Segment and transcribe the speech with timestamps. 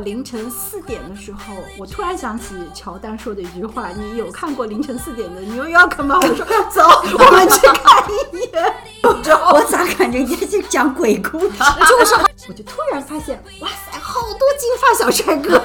[0.00, 6.82] 凌晨四点的时候，我突然想起乔丹说的一句话：“你有看过凌晨四点的 New York 吗？”我说：“走，
[7.18, 8.74] 我们去看一眼。”
[9.52, 11.48] 我咋感觉你在讲鬼故事？
[11.88, 12.14] 就是，
[12.48, 15.60] 我就突然发现，哇塞，好多金发小帅哥。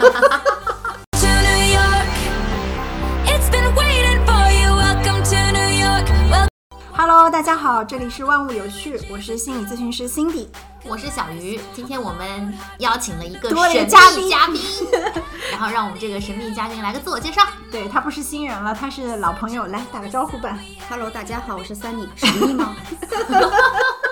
[6.97, 10.47] Hello，大家好，这里是万物有趣，我是心理咨询师 Cindy。
[10.85, 14.61] 我是小鱼，今天我们邀请了一个神秘嘉宾嘉宾
[15.51, 17.41] 然后让我们这个神秘嘉宾来个自我介绍。
[17.69, 20.57] 对他不是新人了，他是老朋友，来打个招呼吧。
[20.89, 22.73] Hello，大家好，我是 Sunny，神秘吗？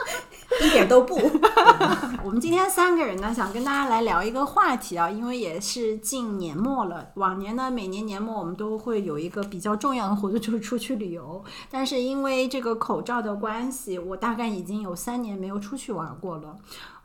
[0.63, 1.15] 一点都不。
[2.23, 7.09] 我们今天三个人呢，想跟大家来聊一个话题啊，因为也是近年末了。
[7.15, 11.43] 往年呢，每年年末我们都会有一个比较重要的活动，就是出去旅游。
[11.69, 16.55] 但是因为这个口罩的关系，我大概已经有三年没有出去玩过了。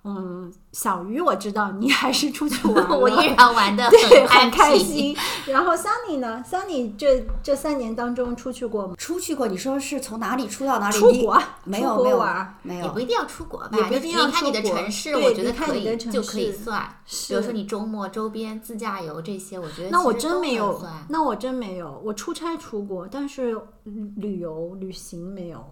[0.05, 5.15] 嗯，小鱼我知道你还是出去玩了， 我依然玩的 对很开心。
[5.15, 5.17] 心。
[5.47, 8.95] 然后 Sunny 呢？Sunny 这这三年当中出去过吗？
[8.97, 10.97] 出去过，你说是从哪里出到哪里？
[10.99, 13.01] 出国没有没有出国玩没有也不。
[13.01, 16.89] 一定要出国吧，就也不一定要离开你的出国城市，我觉得可你的城以就可以算。
[17.05, 22.01] 是比如说你周末周边自驾游这些，我觉得那我其实都真没有，那我真没有。
[22.05, 23.59] 我出差出国，但是
[24.17, 25.65] 旅游旅行没有。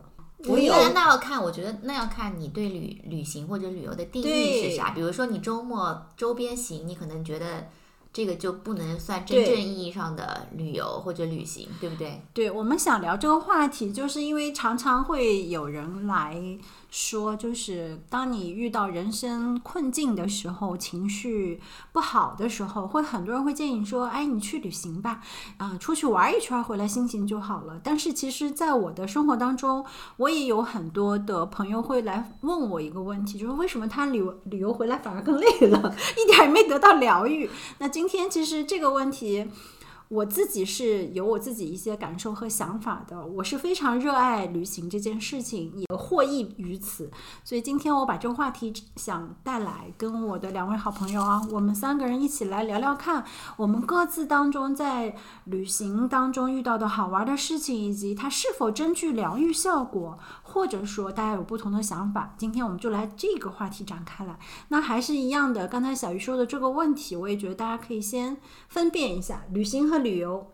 [0.45, 4.91] 我有那那要看，我觉得那要看你对旅旅行或者旅游的定义是啥。
[4.91, 7.69] 比如说你周末周边行，你可能觉得
[8.13, 12.23] 这个就不能算真正意义上的旅游或者旅行，对不对？
[12.35, 16.39] 对，我们想聊这个话题，就是因为常常会有人来
[16.97, 21.61] 说，就是当你遇到人生困境的时候，情绪
[21.93, 25.21] 不好的时候，会很多人会建议你说，哎，你去旅行吧，
[25.59, 27.79] 啊、出去玩一圈回来，心情就好了。
[27.85, 29.85] 但是其实，在我的生活当中，
[30.17, 37.51] 我也有很多的朋友会来问我一个问题，就是为什么他旅游旅游回来反而更累了， 一点也没得到疗愈。
[37.77, 39.51] 那今天其实这个问题。
[40.09, 47.11] 我自己是有我自己一些感受和想法的，我是非常热爱旅行这件事情，也获益于此。
[47.43, 53.25] 所以今天我把这个话题想带来，跟我的两位好朋友啊，我们三个人一起来聊聊看，
[53.57, 60.19] 我们各自当中在旅行当中遇到的好玩的事情，以及它是否真具疗愈效果，
[60.49, 62.35] 或者说大家有不同的想法。
[62.39, 64.39] 今天我们就来这个话题展开来。
[64.69, 68.37] 那还是一样的，刚才小鱼说的这个问题，我也觉得大家可以先
[68.69, 70.47] 分辨一下旅行和旅游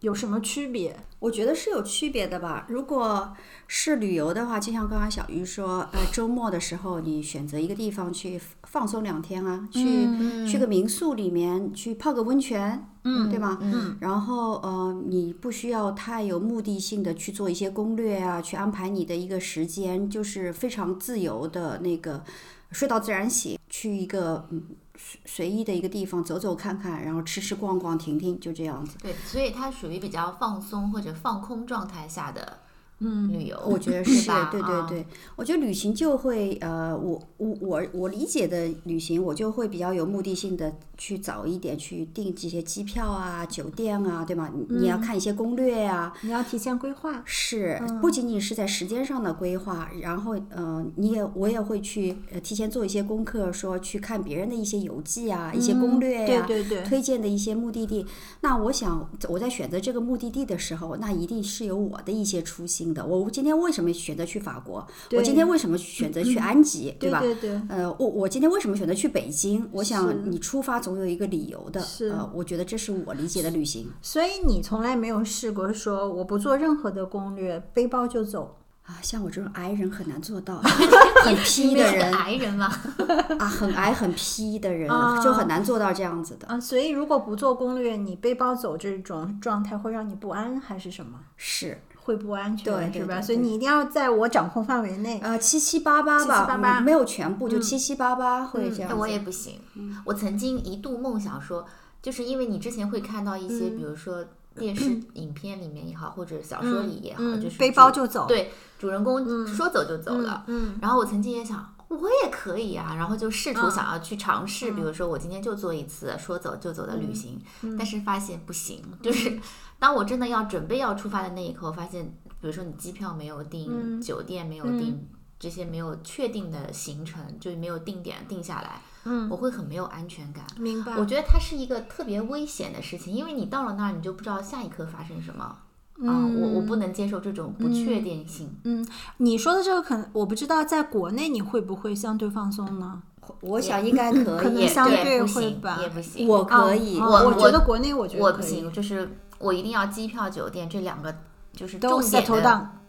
[0.00, 0.96] 有什么区别。
[1.18, 2.66] 我觉得是有区别的吧。
[2.68, 3.34] 如果
[3.66, 10.06] 是旅游的话，就像刚刚小鱼说，呃，周末的时候你选择一个地方去放松两天啊，去、
[10.46, 13.58] 去个民宿里面去泡个温泉，嗯，对吗？
[13.62, 13.96] 嗯。
[14.00, 22.22] 然后呃，你不需要太有目的性的去做一些攻略啊，去安排你的一个时间，就是非常自由的那个
[22.70, 24.62] 睡到自然醒，去一个嗯
[24.98, 28.96] 随随意的一个地方走走看看，然后吃吃逛逛停停，就这样子。
[29.02, 32.58] 对，所以它属于比较放松或者放空状态下的
[33.00, 34.34] 嗯旅游，我觉得是吧？
[34.34, 44.50] 啊对对对，我觉得旅行就会呃，我我我我理解的旅行，我就会比较有目的性的去早一点去订这些机票啊、酒店啊，对吗？
[44.54, 47.22] 你你要看一些攻略啊，你要提前规划。
[47.26, 58.06] 是不仅仅是在时间上的规划，然后呃，你也我也会去呃提前做一些功课，说去看别人的一些游记啊、一些攻略呀、对对对推荐的一些目的地。
[58.40, 63.04] 那我想我在选择这个目的地的时候，那一定是有我的一些初心的。
[63.04, 64.86] 我今天为什么选择去法国？
[65.12, 67.20] 我今天为什么选择去安吉，对吧？
[67.20, 69.68] 对对呃，我我今天为什么选择去北京？
[69.72, 71.80] 我想你出发总有一个理由的。
[71.80, 73.90] 是呃，我觉得这是我理解的旅行。
[74.02, 78.58] 所以你从来没有试过说我不做任何的攻略，背包就走。
[78.82, 80.58] 啊，像我这种矮人很难做到，
[81.24, 82.66] 很你批的人矮人嘛，
[83.36, 86.46] 啊，很矮很批的人啊就很难做到这样子的。
[86.46, 91.18] 啊，所以如果不做攻略，你背包走这种状态会让你不安，还是什么？
[91.36, 93.20] 是，会不安全，对对是吧？
[93.20, 95.18] 所以你一定要在我掌控范围内。
[95.22, 99.60] 呃，七七八八吧，七七八八嗯没有全部，就嗯七七八八会这样我也不行。
[100.04, 101.66] 我曾经一度梦想说，
[102.00, 104.24] 就是因为你之前会看到一些，比如说
[104.56, 110.44] 电视影片里面也好，或者小说里也好，嗯就是背包就走对，主人公说走就走了。
[110.46, 117.40] 嗯，然后我曾经也想，我也可以啊，然后就试图想要去尝试，比如说我今天就做一次说走就走的旅行，
[117.78, 119.38] 但是发现不行，就是
[119.78, 122.04] 当我真的要准备要出发的那一刻，我发现，
[122.40, 125.06] 比如说你机票没有订，酒店没有订。
[125.38, 130.42] 这些没有确定的行程，就没有定点定下来，嗯，我会很没有安全感。
[130.56, 130.96] 明白。
[130.96, 135.58] 我觉得它是一个特别危险的事情，因为你到了那儿，你就不知道下一刻发生什么。
[136.04, 138.54] 啊、我我不能接受这种不确定性。
[138.64, 143.02] 嗯你说的这个可能我不知道，在国内你会不会相对放松呢？
[143.40, 146.28] 我想应该可可能以，相对会吧也不行。
[146.28, 146.98] 我可以。
[147.00, 149.08] 哦我我觉得国内我觉得我不行，就是
[149.38, 151.14] 我一定要机票、酒店这两个
[151.52, 152.24] 就是重点。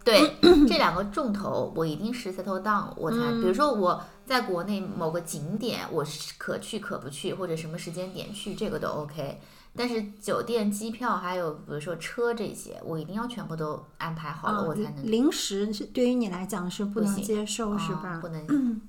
[0.04, 3.16] 对， 这两个重头我一定是 settle down，我才。
[3.32, 9.40] 比如说我在国内某个景点，我是可去可不去，或者什么时间点去，这个都 OK。
[9.78, 18.18] 但是酒店、机票还有比如说车这些，我一定要全部都安排好了，啊我才能临时是对于你来讲是不能接受，是啊吧？
[18.20, 18.80] 不能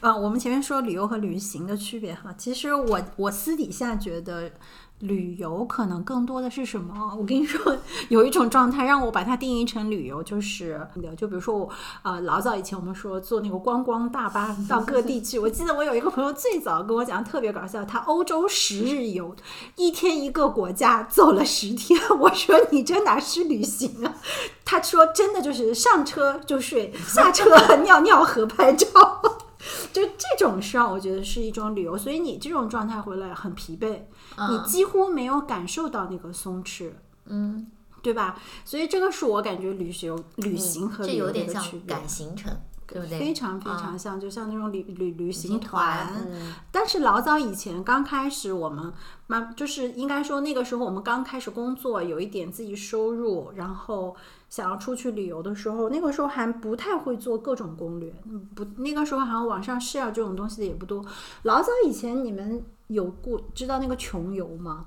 [0.00, 4.50] 啊，我们前面说旅游和旅行的区别哈，其实我我私底下觉得
[5.02, 7.14] 旅游可能更多的是什么？
[7.18, 7.76] 我跟你说，
[8.08, 10.80] 有一种状态让我把它定义成旅游，就是
[11.16, 11.68] 就比如说我
[12.02, 19.34] 呃老早以前我们说坐那个观光大巴到各地去，我记得我有一个朋友最早跟我讲特别搞笑，他欧洲十日游，
[19.74, 24.14] 一天一个国家走了十天，我说你这哪是旅行啊？
[24.64, 27.50] 他说真的就是上车就睡，下车
[27.82, 28.86] 尿尿和拍照。
[30.42, 34.00] 就这种事儿，我觉得是一种旅游，所以你这种状态回来很疲惫，
[34.50, 36.90] 你几乎没有感受到那个松弛，
[37.26, 37.64] 嗯，
[38.02, 38.36] 对吧？
[38.64, 42.52] 所以这个是我感觉旅行、旅行和旅游有点像赶行程，
[42.86, 43.18] 对不对？
[43.18, 46.08] 非常非常啊像，就像那种旅旅旅行行团。
[46.14, 48.92] 嗯，但是老早以前刚开始，我们
[49.26, 54.14] 慢就是应该说那个时候我们刚开始工作，有一点自己收入，然后
[54.48, 61.04] 想要出去旅游的时候，那个时候还不太会做各种攻略，嗯不，那个时候好像网上 share 这种东西的也不多。
[61.44, 64.86] 老早以前你们有过知道那个穷游吗？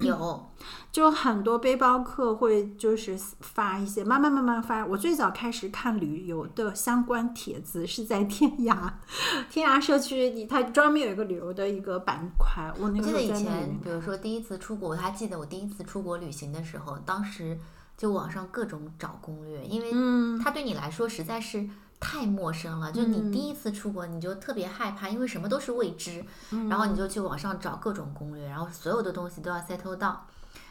[0.00, 0.50] 有
[0.90, 4.84] 就很多背包客会就是发一些，慢慢慢慢发。
[4.86, 8.92] 我最早开始看旅游的相关帖子是在天涯，
[9.50, 12.72] 天涯社区，它专门有一个旅游的一个板块。
[12.78, 17.58] 我那个记得以前比如说第一次出国，我还记得我第一次出国旅行的时候，当时
[17.96, 21.68] 就网上各种找攻略，因为嗯它对你来说实在是
[22.02, 22.90] 太陌生了。
[22.90, 30.16] 就你第一次出国，你就特别害怕，因为什么都是未知，嗯然后你就去网上找各种攻略，然后所有的东西都要 settle down，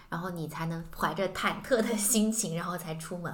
[0.10, 3.34] 然后你才能怀着忐忑的心情，然后才出门。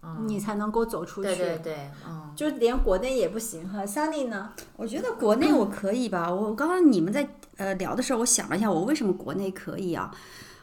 [0.00, 1.34] 嗯，你才能够走出去。
[1.34, 2.32] 对对对，嗯。
[2.36, 3.84] 就连国内也不行哈。
[3.84, 4.52] Sunny 呢？
[4.76, 6.32] 我觉得国内我可以吧。
[6.32, 10.14] 我刚刚你们在呃聊的时候，我想了一下，我为什么国内可以啊？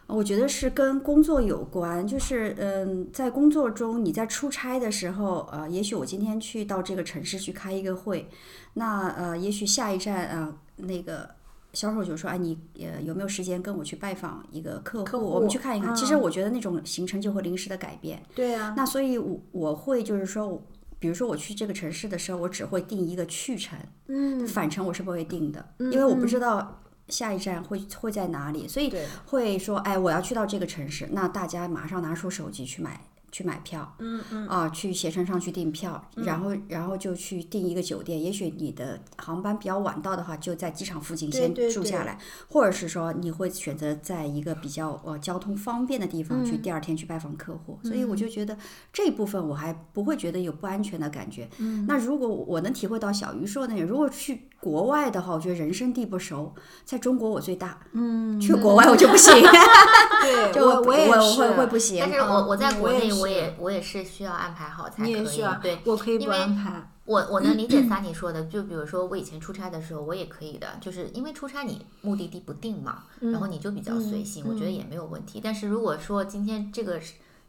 [0.08, 8.30] 我觉得是跟工作有关，就是嗯，在工作中你在出差的时候，呃，也许我今天去到这个城市去开一个会，
[8.76, 11.30] 那呃，也许下一站呃那个
[11.74, 15.06] 销售就说，哎，你呃有没有时间跟我去拜访一个客户？
[15.06, 15.94] 客户我们去看一看。
[15.96, 18.22] 其实嗯我觉得那种行程就会临时的改变。
[18.36, 20.62] 对啊，那所以我，我会就是说，
[21.00, 28.94] 比如说我去这个城市的时候，我只会定一个去程，嗯，返程我是不会定的，因为我不知道下一站会会在哪里，所以
[29.26, 33.02] 会说，哎，我要去到这个城市，那大家马上拿出手机去买。
[33.36, 38.24] 去买票，嗯嗯，啊，去携程上去订票，然后然后就去订一个酒店。
[38.24, 42.18] 也许你的航班比较晚到的话，就在机场附近先住下来，
[42.48, 47.78] 或者是说你会选择在一个比较呃交通方便的地方嗯去，第二天去拜访客户。
[47.84, 48.58] 所以我就觉得
[48.94, 51.50] 这部分我还不会觉得有不安全的感觉。
[51.58, 56.56] 嗯那如果我能体会到小鱼说的那种，如果去国外的话，我觉得人生地不熟，
[56.86, 59.34] 在中国我最大，嗯，去国外我就不行
[60.24, 61.98] 对，就我也我是，会会不行。
[62.00, 65.44] 但是我我在国内，我我也我也是需要安排好才可以。
[65.62, 66.92] 对，我可以不安排。
[67.06, 75.40] 我我能理解 Sunny 说的，就比如说我以前出差的时候，我也可以的，就是因为出差你目的地不定嘛，然后你就比较随性，我觉得也没有问题。
[75.44, 77.00] 但是如果说今天这个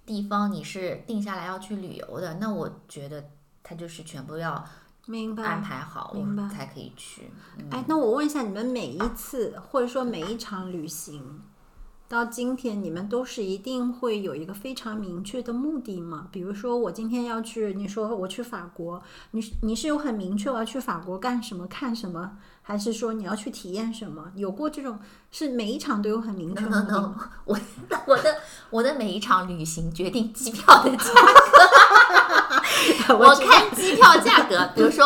[0.04, 3.24] 地方你是定下来要去旅游的，那我觉得
[3.62, 4.62] 他就是全部要
[5.06, 5.42] 明白。
[5.42, 7.30] 安排好，明白我才可以去。
[7.56, 11.40] 嗯哎，那我问一下，你们每一次或者说每一场旅行，
[12.08, 16.28] 到今天你们都是一定会有一个非常明确的目的吗？
[16.30, 22.32] 比如说我今天要去，你说我去法国，你是你是有很明确我要去法国干什么、看什么，
[22.62, 24.30] 还是说你要去体验什么？
[24.36, 25.00] 有过这种
[25.32, 27.30] 是每一场都有很明确的 no 目的 no，吗？
[27.44, 27.58] 我
[28.06, 28.36] 我的
[28.70, 31.04] 我的每一场旅行决定机票的价
[33.08, 35.04] 格， 我看机票价格，比如说。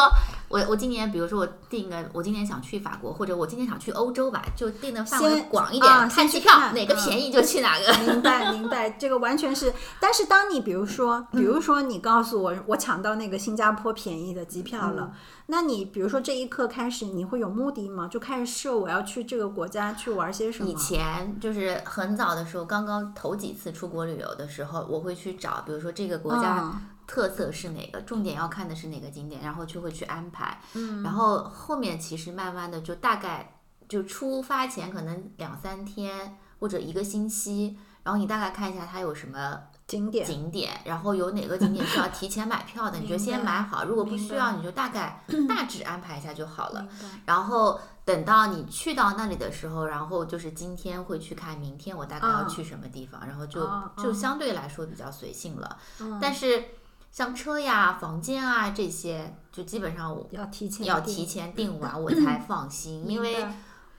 [0.51, 7.87] 我我今年，比如说我定个，我今年想去法国，或者我今年想去欧洲吧，就定的范围先广一点，啊看机票看哪个嗯便宜就去哪个。
[8.05, 9.73] 明白明白，这个完全是。
[10.01, 15.13] 但是当你比如说，比如说你告诉我，我抢到那个新加坡便宜的机票了，
[15.47, 18.09] 那你比如说这一刻开始，你会有目的吗？
[18.09, 20.69] 就开始设我要去这个国家去玩些什么？
[20.69, 26.81] 以前就是很早的时候，刚刚头几次出国旅游的时候，我会去找，比如说这个国家嗯
[27.11, 30.61] 特色是哪个，重点要看的是哪个景点，然后就会去安排。
[30.75, 43.85] 嗯，然后后面其实慢慢的就大概就出发前可能两三天或者一个星期，然后你大概看一下它有什么景点景点，然后有哪个景点需要提前买票的，你就先买好。
[43.85, 46.87] 如果不需要，你就大概 大致安排一下就好了。
[47.27, 55.77] 然后等到你去到那里的时候，然后就是今天会去看，明天我大概要去什么地方，然后就哦就哦相对来说比较随性了。
[56.21, 56.65] 但是
[57.11, 63.37] 像车呀、房间啊这些，就基本上我要提前要提前订完 我才放心，因为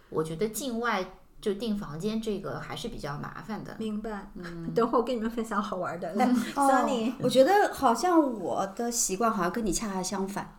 [0.10, 1.06] 我觉得境外
[1.41, 3.75] 就订房间这个还是比较麻烦的。
[3.80, 4.32] 明白。
[4.36, 6.13] 嗯 等会儿我跟你们分享好玩的。
[6.15, 10.58] 来哦，Sunny，我觉得好像我的习惯好像跟你恰恰相反。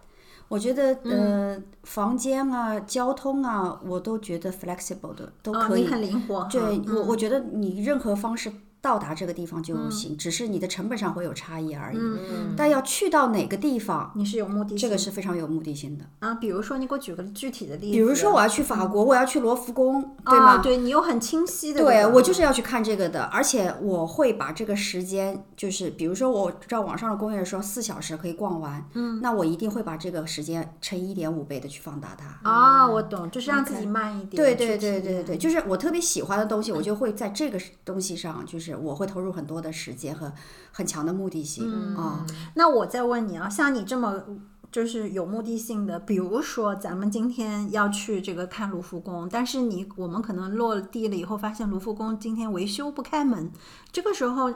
[0.49, 5.83] 我觉得呃，房间啊、交通啊，我都觉得 flexible 的都哦，可以。
[5.83, 6.49] 你很灵活哈。
[6.51, 11.97] 对我，我嗯觉得你任何方式到达这个地方就行，只是你的成本上会有差异而已。
[11.99, 16.05] 嗯但要去到哪个地方，你是有目的性这个是非常有目的性的。
[16.19, 17.93] 啊，比如说你给我举个具体的例子。
[17.93, 20.57] 比如说我要去法国，我要去罗浮宫，对吗？
[20.57, 22.05] 啊对你有很清晰的对。
[22.07, 32.51] 我就是要去看这个的，而且我会把这个时间，就是比如说我知道网上的攻略说四小时可以逛完，嗯，那我一定会把这个时间乘一点五倍的去放大它。
[32.51, 34.31] 啊，我懂，就是让自己慢一点。
[34.43, 40.33] 对对对对对，就是我特别喜欢的东西，我就会在这个东西上，就是我会投入很多的时间和
[40.71, 42.27] 很强的目的性嗯啊。
[42.55, 44.23] 那我再问你啊，像你这么
[44.71, 53.53] 就是有目的性的，比如说咱们今天要去这个看卢浮宫，但是你我们可能落地了以后，发现卢浮宫今天维修不开门，
[53.93, 54.55] 这个时候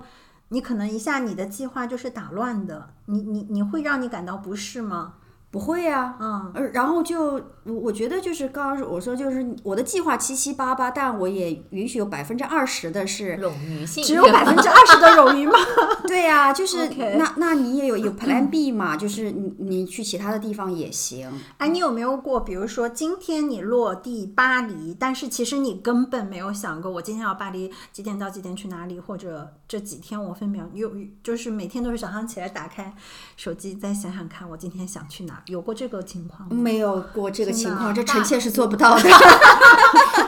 [0.49, 5.17] 你可能一下你的计划就是打乱的，你你你会让你感到不适吗？
[5.57, 7.33] 不会呀、嗯，呃，然后就
[7.65, 14.05] 我我觉得就是刚刚我说就是我的计划七七八八，但我也允许有百分之二十的是冗余性。
[14.05, 15.55] 只有百分之二十的冗余吗？
[16.07, 21.27] 对呀、就是那那你也有有 Plan B 嘛，就是你你去其他的地方也行。
[21.57, 32.95] 哎，你有没有过，比如说今天你落地巴黎，但是其实你根本没有想过，我今天要巴黎几点到几点去哪里，或者这几天我分秒有就是每天都是早上起来打开
[33.39, 36.49] 手机再想想看，我今天想去哪，有过这个情况吗？
[36.50, 39.03] 没有过这个情况，这臣妾是做不到的。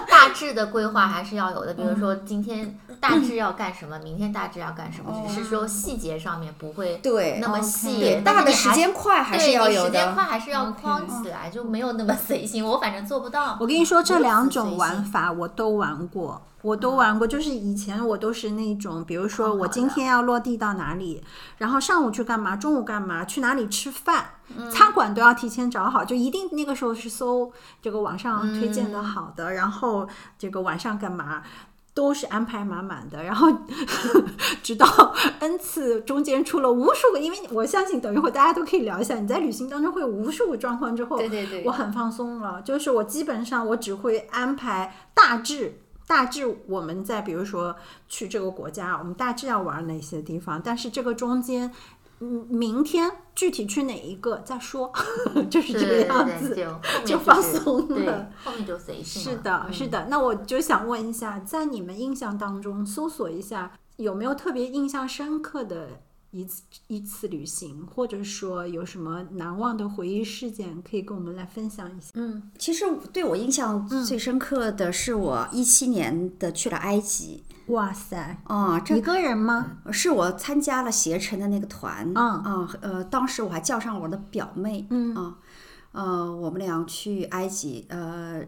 [0.08, 10.14] 大致的规划还是要有的，比如说嗯今天大致要干什么，明天大致要干什么，只是说细节上面不会对那么细，对，但是你还大的时间块还是对要有的时间的。
[10.14, 12.64] 块还是要框起来，就没有那么 随性。
[12.66, 13.56] 我反正做不到。
[13.60, 17.26] 我跟你说，这两种玩法我都玩过，我都玩过。
[17.26, 21.22] 就是以前我都是那种，比如说我今天要落地到哪里，
[21.58, 31.42] 然后上午去干嘛，中午干嘛，去哪里吃饭，嗯餐馆都要提前找好，就一定那个时候是搜这个网上推荐嗯的好的，然后这个晚上干嘛。
[31.94, 33.48] 都是安排满满的，然后
[34.62, 34.86] 直到
[35.40, 45.80] n 次中间出了无数个，因为我相信等一会儿大家都可以聊一下，你在旅行当中会有无数个状况之后，对对对我很放松了，就是我基本上我只会安排大致。
[46.08, 47.76] 大致我们在比如说
[48.08, 51.70] 去这个国家，我们大致要玩哪些地方，但是这个中间，
[52.20, 54.90] 嗯，明天具体去哪一个再说，
[55.50, 56.54] 就是这个样子。
[56.54, 56.64] 对对，
[57.04, 59.22] 就就放松了，后面就随性。
[59.22, 60.06] 是的，嗯是的。
[60.08, 66.00] 那我就想问一下，在你们印象当中，搜索一下有没有特别印象深刻的
[66.30, 72.11] 一次一次旅行，或者说有什么难忘的回忆事件，可以跟我们来分享一下？
[72.14, 79.78] 嗯，其实对我印象最深刻的是我一七年的去了埃及哇塞，啊，这一个人吗？
[79.90, 85.38] 是我参加了携程的那个团嗯啊，呃，当时我还叫上我的表妹，嗯啊，
[85.92, 88.44] 呃，我们俩去埃及，呃。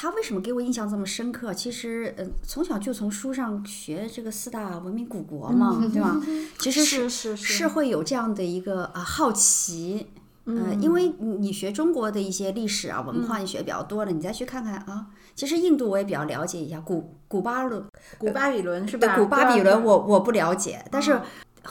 [0.00, 1.52] 他为什么给我印象这么深刻？
[1.52, 6.18] 其实，呃，从小就从书上学这个四大文明古国嘛， 对吧？
[6.58, 10.06] 其实是是是是会有这样的一个啊好奇，
[10.46, 17.84] 呃，因为你你学中国的一些历史啊文化，你学的比较多了，你再去看看啊，其实印度我也比较了解一下，古古巴伦
[18.16, 19.14] 古巴比伦是吧？
[19.14, 21.22] 对古巴比伦我我不了解，但是嗯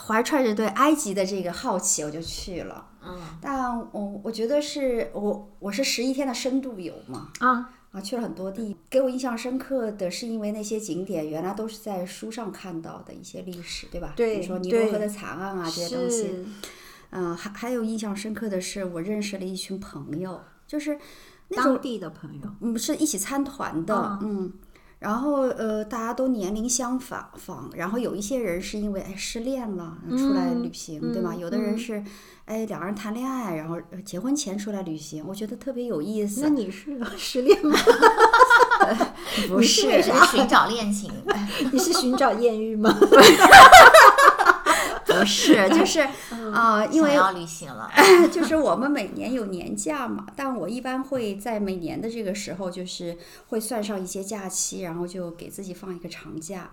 [0.06, 2.86] 怀揣着对埃及的这个好奇，我就去了。
[3.04, 14.12] 嗯，但我我觉得是我我是十一天的深度游嘛，啊，啊，去了很多地，给我印象深刻的是因为那些景点原来都是在书上看到的一些历史，对吧？
[14.16, 16.44] 对比如说尼罗河的惨案啊这些东西。
[17.10, 20.96] 嗯，还还有印象深刻的是，我认识了一群朋友，就是
[21.48, 22.54] 那当地的朋友。
[22.60, 24.52] 嗯是一起参团的，嗯。
[25.00, 31.30] 然后呃，大家都年龄相仿仿，然后有一些人是因为哎失恋了出来旅行，对吧？
[31.34, 32.04] 嗯有的人嗯是
[32.44, 36.42] 哎两个人谈恋爱，然后呃结婚前出来旅行，我觉得特别有意思。
[36.42, 37.76] 那你是 失恋吗？
[39.48, 41.10] 不你是是寻找恋情。
[41.72, 42.94] 你是寻找艳遇吗？
[45.20, 47.90] 不是，就是 嗯啊、因为想要旅行了，
[48.32, 53.16] 就是我们每年有年假嘛，但我一般会在每年的这个时候，就是
[53.48, 56.70] 会算上一些假期，然后就给自己放一个长假。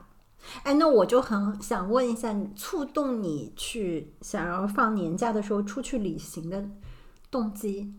[0.64, 6.64] 哎，那我就很想问一下，你触动你去想要放年假的时候出去旅行的
[7.30, 7.94] 动机？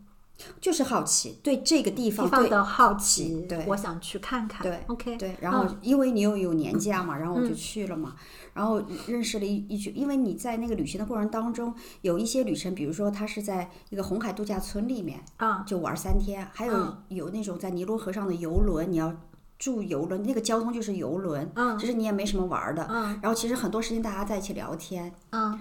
[0.61, 4.63] 就是好奇，对这个地方对地方的好奇，对我想去看看。
[4.63, 8.15] 对，OK，对，然后因为你又有年假嘛，然后我嗯就去了嘛，
[8.55, 19.13] 然后认识了一一群，因为你在那个旅行的过程当中，有一些旅程，比如说他是在一个红海度假村里面啊，就玩三天，还有嗯有那种在尼罗河上的游轮，你要
[19.59, 25.59] 住游轮，那个交通就是游轮，嗯其实你也没什么玩儿的，嗯然后其实很多时间大家在一起聊天，嗯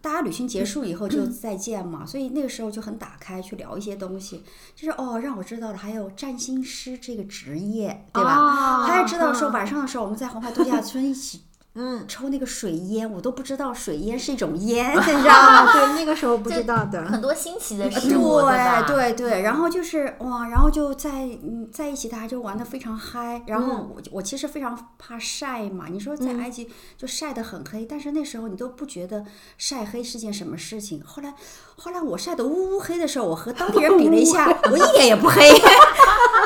[0.00, 4.42] 大家旅行结束以后就再见嘛，所以那个时候就很打开去聊一些东西，
[4.74, 8.36] 就是哦，让我知道了还有占星师这个职业，对吧？
[8.36, 9.52] 哦还知道说嗯。
[9.52, 11.42] 晚上的时候我们在红海度假村一起
[11.74, 15.64] 嗯，抽那个水烟，我都不知道水烟是一种烟， 你知道吗？
[15.64, 17.02] 啊，对，那个时候不知道的。
[17.06, 21.10] 很多新奇的事物，对对对，然后就是哇，然后就在
[21.42, 23.42] 嗯在一起，大家就玩的非常嗨。
[23.46, 29.24] 然后我我其实非常怕晒嘛，你说在埃及就晒得很黑，但是那时候你都不觉得
[29.56, 31.02] 晒黑是件什么事情。
[31.02, 31.32] 后来
[31.76, 35.48] 后来我晒得乌乌黑的时候，我和当地人比了一下， 我一点也不黑。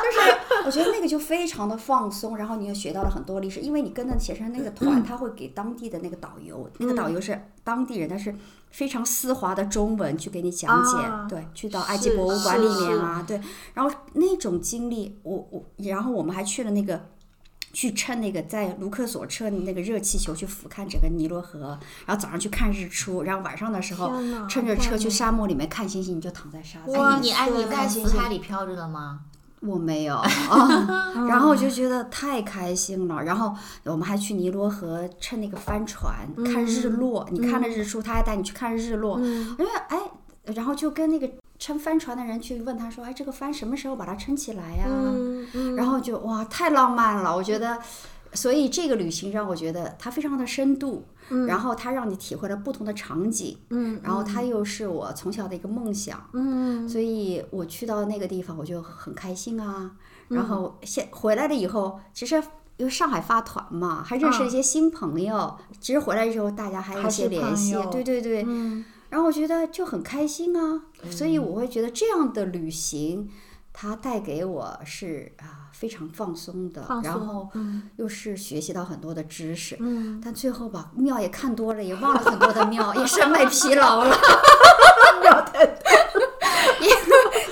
[0.06, 8.34] 就是我觉得那个就非常的放松，然后你又学到了很多历史，因为你跟着写成那个团，他会给当地的那个导游，那个导游是当地人，但是
[8.70, 13.40] 非常丝滑的中文去给你讲解，啊对，去到埃及博物馆里面啊，对，
[13.74, 17.00] 然后那种经历，我我，然后我们还去了那个。
[17.72, 24.10] 去趁那个在卢克索车那个热气球去俯瞰整个尼罗河，然后早上去看日出，然后晚上的时候
[24.48, 27.18] 趁着车去沙漠里面看星星，你就躺在沙子哇。
[27.18, 29.20] 你哎，你塞在死海里飘着了吗？
[29.60, 30.16] 我没有。
[30.16, 33.22] 啊， 然后我就觉得太开心了。
[33.22, 39.18] 然后我们还去尼罗河乘那个帆船看日落，你看了日出，他还带你去看日落。
[39.20, 39.98] 因为哎，
[40.54, 44.86] 然后就跟那个撑帆船的人去问他说：“哎，这个帆什么时候把它撑起来呀、
[45.76, 47.78] 然后就哇，太浪漫了，我觉得。
[48.32, 51.06] 所以这个旅行让我觉得它非常的深度，
[51.46, 54.42] 然后它让你体会了不同的场景，嗯然后它。
[54.46, 59.90] 又是我从小的一个梦想，嗯所以我去到那个地方我就很开心啊。
[60.28, 62.36] 然嗯后现回来了以后，其实
[62.76, 65.58] 因为上海发团嘛，还认识了一些新朋友。
[65.80, 68.44] 其实回来之后，大家还有一些联系，对对对。
[68.46, 68.84] 嗯。
[69.10, 71.38] 然后我觉得就很开心啊，所以。
[71.40, 73.28] 我会觉得这样的旅行，
[73.72, 79.76] 它带给我是啊非常放松的，松然后嗯又是学习到很多的知识。
[79.78, 84.16] 嗯，但最后吧，庙也看多了，也忘了很多的庙，也审美疲劳了。
[85.22, 85.76] 因 为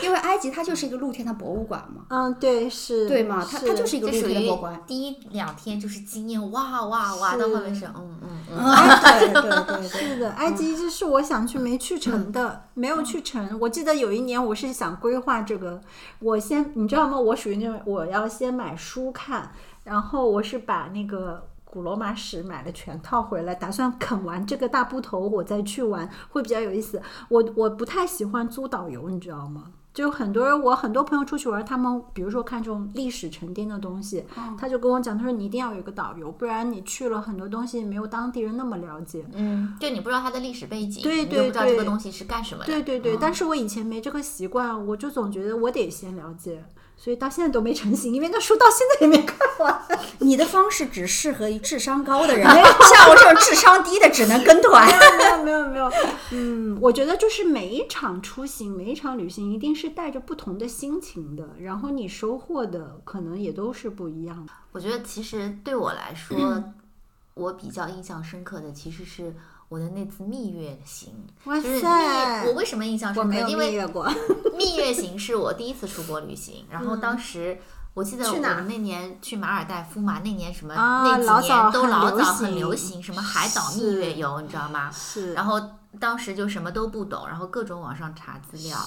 [0.05, 3.45] 因为埃及它就是一个露天的博物馆嘛，嗯，对，是，对嘛？
[3.45, 4.83] 它它就是一个露天的博物馆。
[4.87, 8.57] 第一两天就是惊艳，哇哇哇，到后面是嗯嗯嗯，
[9.03, 13.59] 对对对， 是的，埃及这是我想去没去成的，没有去成。
[13.61, 15.81] 我记得有一年我是想规划这个，
[16.21, 17.19] 我先你知道吗？
[17.19, 19.53] 我属于那种我要先买书看，
[19.85, 21.49] 然后我是把那个。
[21.75, 27.03] 古罗马史买了全套回来，打算啃完这个大部头，我再去玩会比较有意思。
[27.29, 29.65] 我我不太喜欢租导游，你知道吗？
[29.95, 34.25] 就很多人，我很多朋友出去玩，他们比如说看这种历史沉淀的东西，
[34.59, 39.25] 他就跟我讲，他说你一定要有一个导游，不然你去了很多东西没有当地人那么了解。
[39.33, 42.67] 嗯，就你不知道它的历史背景，对对你就不知道这个东西是干什么的。
[42.67, 46.65] 对对对，嗯但是我以前没这个习惯，我就总觉得我得先了解，
[46.97, 49.87] 所以到现在都没成型，因为那书到现在也没看完。
[50.21, 54.87] 你的方式只适合于智商高的人， 像我这种智商低的只能跟团。
[55.19, 55.93] 没有没有没有，
[56.31, 64.53] 嗯，我觉得就是每一场出行，每一场旅行，一定是带着不同的心情的，然后你收获的可能也都是不一样的。
[64.73, 66.65] 我觉得其实对我来说，
[67.35, 69.35] 我比较印象深刻的其实是
[69.75, 71.13] 我的那次蜜月行。
[71.45, 73.49] 哇就是蜜塞月，我为什么印象深刻？
[73.49, 74.09] 因为蜜月过，
[74.57, 77.59] 蜜月行是我第一次出国旅行，然后当时。
[77.95, 84.91] 我记得我们那年去马尔代夫嘛，那年什么、啊那几年都老早很行流行，什么海岛蜜月游，你知道吗？
[84.91, 85.61] 是，然后
[86.01, 88.79] 当时就什么都不懂，然后各种网上查资料，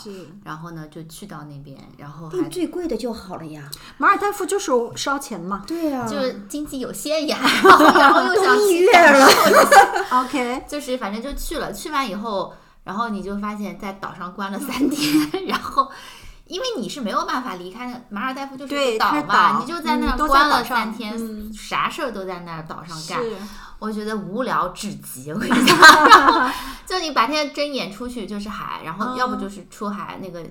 [0.43, 3.70] 然后呢就去到那边，然后还订最贵的就好了呀。
[3.98, 5.63] 马尔代夫就是烧钱嘛。
[5.67, 7.38] 对呀、就是经济有限呀，
[7.96, 15.89] 然后又想去蜜月了感受一下 OK，就是反正就去了，去完以后，然后你就发现在岛上关了三天，然后。
[16.50, 23.20] 因为你是没有办法离开那马尔代夫，就是岛嘛，你就在那儿关了三天，嗯啥事儿都在那儿岛上干。
[23.80, 25.78] 是，我觉得无聊至极，我跟你讲。
[25.78, 26.50] 然 后
[26.86, 30.42] 就你白天睁眼出去就是海，然后要不就是出海那个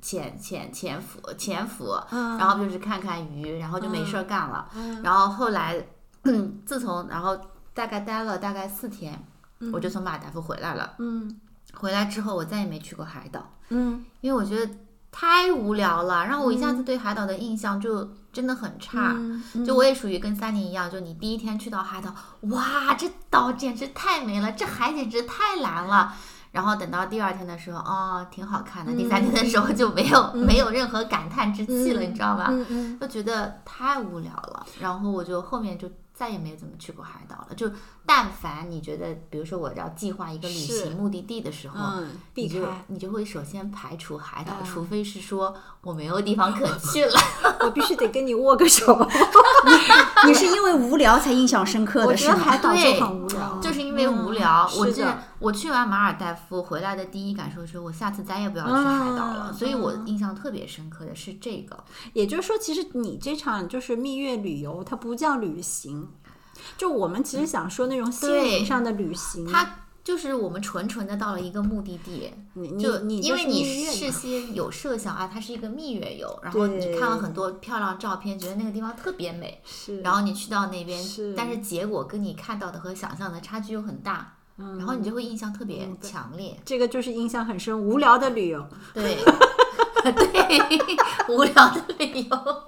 [0.00, 4.68] 潜潜潜伏潜伏，嗯，然后就是看看鱼，然后就没事儿干了。
[4.74, 5.86] 嗯然后后来，
[6.64, 7.38] 自从然后
[7.74, 9.22] 大概待了大概四天，
[9.72, 10.94] 我就从马尔代夫回来了。
[10.98, 11.40] 嗯
[11.74, 14.72] 回来之后，我再也没去过海岛，嗯因为我觉得
[15.12, 19.16] 太无聊了，然后我一下子对海岛的印象就真的很差。
[19.16, 26.14] 嗯就我也属于跟三妮一样，就你第一天去到海岛，哇，这岛简直太美了，这海简直太蓝了。
[26.52, 28.92] 然后等到第二天的时候，哦，挺好看的。
[28.92, 32.52] 第三天的时候就没有、没有任何感叹之气了，你知道吧？
[33.00, 37.54] 就觉得太无聊了，然后我就后面就再也没有怎么去过海岛了。
[37.54, 37.70] 就
[38.04, 47.12] 但凡你觉得，比如说我要计划一个旅行目的地的时候，嗯避你就开你就会首先排除海岛，嗯除非是说我没有地方可去了。
[47.60, 48.84] 我必须得跟你握个手。
[50.26, 52.34] 你是因为无聊才印象深刻的是吗？
[52.34, 61.76] 觉得海岛就对很无聊，就是因为无聊，嗯我这是的我去完马尔代夫回来的第一感受是我下次再也不要去海岛了，嗯所以我印象特别深刻的是这个。
[62.12, 66.08] 也就是说，其实你这场就是蜜月旅游，它不叫旅行。
[66.76, 69.64] 就我们其实想说那种心灵上的旅行，它
[70.08, 72.32] 就是我们纯纯的到了一个目的地，
[72.78, 86.58] 就你因为你事先 有设想啊，它是一个蜜月游，然后你看了很多漂亮照片，觉得那个地方特别美，是，然后你去到那边是，但是结果跟你看到的和想象的差距又很大，嗯然后你就会印象特别强烈。
[86.64, 88.66] 这个就是印象很深，无聊的旅游。
[88.94, 89.18] 对，
[90.12, 90.26] 对，
[91.28, 92.62] 无聊的旅游。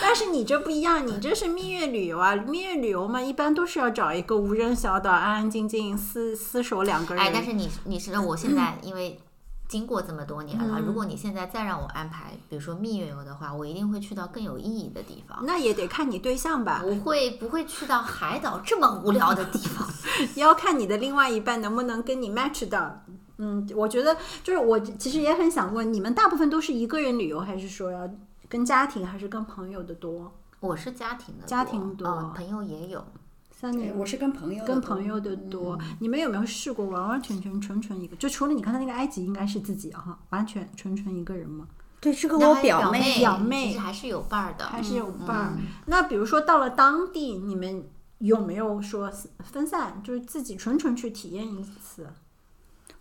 [0.00, 2.34] 但是你这不一样，你这是蜜月旅游啊！
[2.34, 7.22] 蜜月旅游嘛，一般都是要找一个无人小岛，安安静静，厮厮守两个人。
[7.22, 9.20] 哎，但是你你是我现在 因为
[9.68, 15.44] 经过这么多年嗯了，如果你现在再让我安排，比如说蜜月游的话，我一定会去到更有意义的地方。
[15.44, 19.86] 那也得看你对象吧，不会不会去到海岛这么无聊的地方。
[20.34, 23.02] 要看你的另外一半能不能跟你 match 到。
[23.38, 28.08] 嗯，我觉得就是我其实也很想问，你们大部分都是一个人旅游，还是说要
[28.48, 30.32] 跟家庭，还是跟朋友的多？
[30.60, 33.04] 我是家庭的家庭多嗯朋友也有。
[33.50, 35.78] 三年，我是跟朋友跟朋友的多。
[36.00, 38.14] 你们有没有试过完完全全纯纯一个？
[38.16, 41.66] 就除了你刚才那个埃及，应该是自己哈，完全纯纯一个人吗？
[41.98, 45.52] 对，是个那还有我表妹，表妹其实还是有伴儿的，还是有伴儿？
[45.56, 49.10] 嗯那比如说到了当地，你们有没有说
[49.42, 52.06] 分散，就是自己纯纯去体验一次？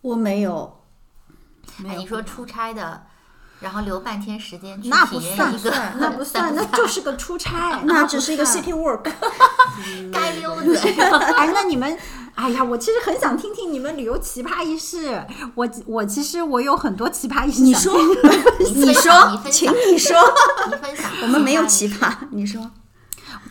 [0.06, 0.82] 我没有，
[1.84, 3.02] 哎，你说出差的，
[3.60, 9.12] 然后留半天时间去那不体验算一个，那不 算，那就是个出差， 那只是一个 city work。
[10.14, 10.78] 该溜子。
[10.78, 11.98] 哎，那你们，
[12.36, 15.26] 哎呀，我其实很想听听你们旅游奇葩一事。
[15.56, 17.64] 我我其实我有很多奇葩一事。
[17.64, 17.98] 你说，
[18.60, 20.16] 你说，请你说，
[20.68, 22.70] 你分享，我们没有奇奇葩，你说。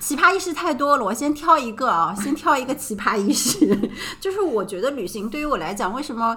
[0.00, 3.90] 奇葩轶事太多了，我先挑一个啊， 先挑一个奇葩轶事。
[4.20, 6.36] 就是我觉得旅行对于我来讲，为什么？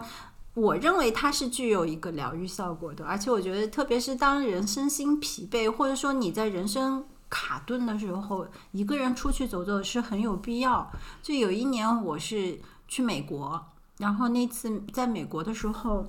[0.53, 10.89] 我认为它是具有一个疗愈效果的，而且我觉得，特别是当人身心疲惫，或者说你在人生卡顿的时候，一个人出去走走是很有必要。
[11.21, 13.63] 就有一年我是去美国，
[13.99, 16.03] 然后那次在美国的时候，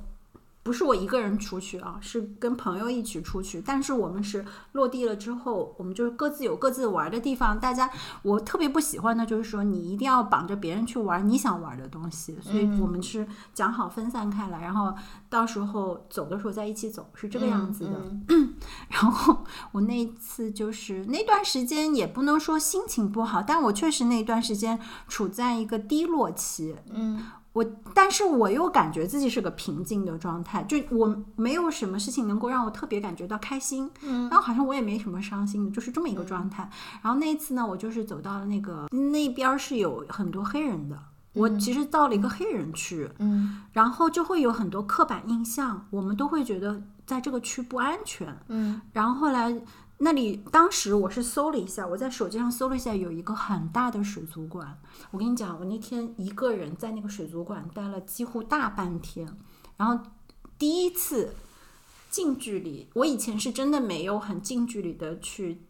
[0.63, 3.63] 不是我一个人出去啊，是跟朋友一起出去。
[3.65, 7.59] 但是我们是落地了之后，我们就是各自有各自玩的地方。
[7.59, 7.91] 大家，
[8.23, 12.39] 我特别不喜欢的就是说，你一定要绑着别人去玩你想玩的东西。
[12.43, 14.95] 所以我们是讲好分散开来，然后
[15.31, 17.93] 到时候走的时候再一起走，是这个样子的。
[18.29, 18.55] 嗯
[18.91, 26.77] 然后我那一次就是那段时间也不能说心情不好，但我确实那段时间处在一个低落期。
[26.93, 27.25] 嗯
[27.59, 36.71] 我，但是我又感觉自己是个平静的状态，就我没有什么事情能够让我特别感觉到开心，嗯然后好像我也没什么伤心的，就是这么一个状态。
[37.03, 40.97] 然后那一次呢，我就是走到了那个那边儿是有很多黑人的，
[41.33, 48.37] 我其实到了一个黑人区，嗯然后就会有很多刻板印象，我们都会觉得在这个区不安全。
[48.49, 49.53] 嗯然后后来
[49.99, 54.81] 那里当时我是搜了一下，我在手机上搜了一下，有一个很大的水族馆。
[55.11, 59.37] 我跟你讲，我那天一个人在那个水族馆待了几乎大半天，
[59.77, 60.05] 然后
[60.59, 61.35] 第一次
[62.11, 65.63] 近距离，我以前是真的没有很近距离的去。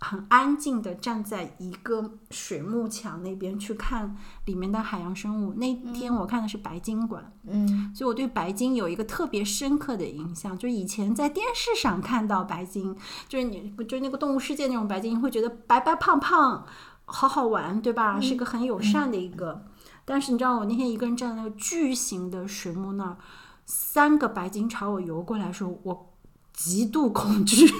[0.00, 5.54] 很安静的站在一个水幕墙那边去看里面的海洋生物。
[5.54, 12.94] 那天我看的是白鲸馆，嗯所以我对白鲸有一个特别深刻的印象，就以前在电视上看到白鲸，
[13.28, 16.66] 就是你不就是那个动物世界那种白鲸，你会觉得白白胖胖，
[17.06, 18.20] 好好玩，对吧？
[18.20, 19.64] 是个很友善的一个。
[20.04, 23.16] 但是你知道，我那天一个人站在那个巨型的水幕那儿，
[23.64, 26.12] 三个白鲸朝我游过来的时候，我
[26.52, 27.72] 极度恐惧。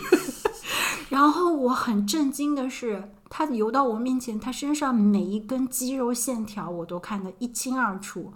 [1.09, 8.33] 然后我很震惊的是，他游到我面前，他身上每一根肌肉线条我都看得一清二楚。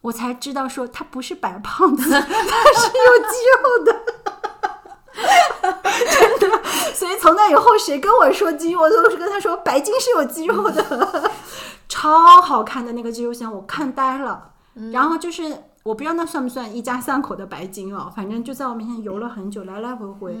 [0.00, 4.04] 我才知道说他不是白胖子，他是有肌肉的，
[6.38, 6.62] 真的。
[6.94, 11.30] 所以从那以后，谁跟我说肌肉，我都是跟他说白金是有肌肉的，
[11.88, 14.50] 超好看的那个肌肉线，我看呆了。
[14.92, 15.42] 然后就是
[15.84, 20.36] 我不知道那算不算一家三口的白金哦，反正就在我面前游了很久，来来回回。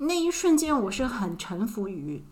[0.00, 2.24] 那一瞬间我是很臣服于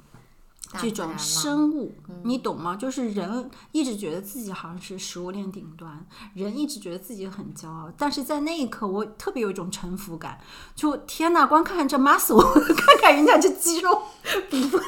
[0.79, 2.77] 这种生物，你懂吗？
[2.77, 10.39] 就是人一直觉得自己好像是食物链顶端，人一直觉得自己很骄傲，但是在那一刻，我特别有一种臣服感。
[10.75, 12.43] 就天呐，光看这 muscle，
[12.75, 14.03] 看看人家这肌肉，
[14.51, 14.85] 比不了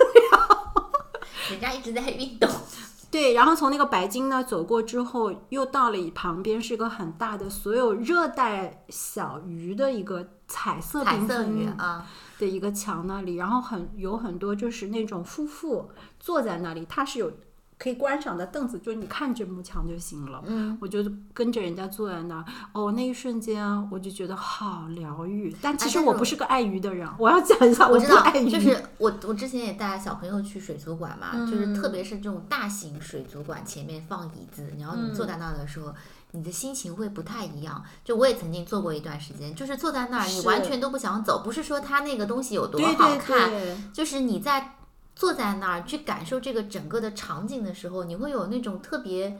[1.51, 2.49] 人家一直在运动，
[3.11, 12.07] 对，然后从那个白金呢走过之后，又到了旁边是一个很大的所有热带小鱼的一个彩色缤纷鱼啊，
[12.40, 17.31] 的一个墙那里，然后很有很多就是那种夫妇坐在那里，它是有
[17.79, 20.42] 可以观赏的凳子，就你看这幕墙就行了。
[20.46, 20.98] 嗯，我就
[21.35, 25.55] 跟着人家坐在那儿，哦，那一瞬间我就觉得好疗愈。
[25.61, 35.94] 但其实我不是个爱鱼的人，我要讲一下，我知道爱鱼。，就是 我我之前也带小朋友去水族馆嘛，就是嗯特别是这种大型水族馆前面放椅子，然后你坐在那儿的时候。
[36.33, 44.77] 你的心情会不太一样，就我也曾经做过一段时间，就是坐在那儿，你完全都不想走，不是说它那个东西有多好看，对，就是你在
[45.16, 49.38] 坐在那儿去感受这个整个的场景的时候，你会有那种特别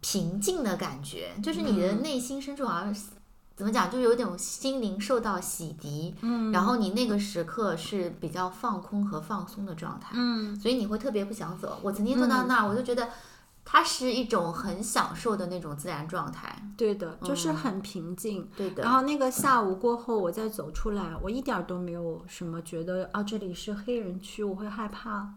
[0.00, 3.06] 平静的感觉，就是你的内心深处好像是
[3.54, 11.78] 怎么讲，就有点心灵受到洗涤，嗯，然后你那个时刻是比较放空和放松的状态，嗯，所以你会特别不想走。
[11.82, 13.08] 我曾经坐到那儿，我就觉得
[13.72, 18.50] 它是一种很享受的那种自然状态，对的，就是很平静。
[18.56, 18.82] 对的。
[18.82, 25.34] 然后那个下午过后，我再走出来，我一点儿都没有什么觉得啊，这里是黑人区，我会害怕。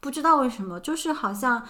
[0.00, 1.62] 不知道为什么，就是好像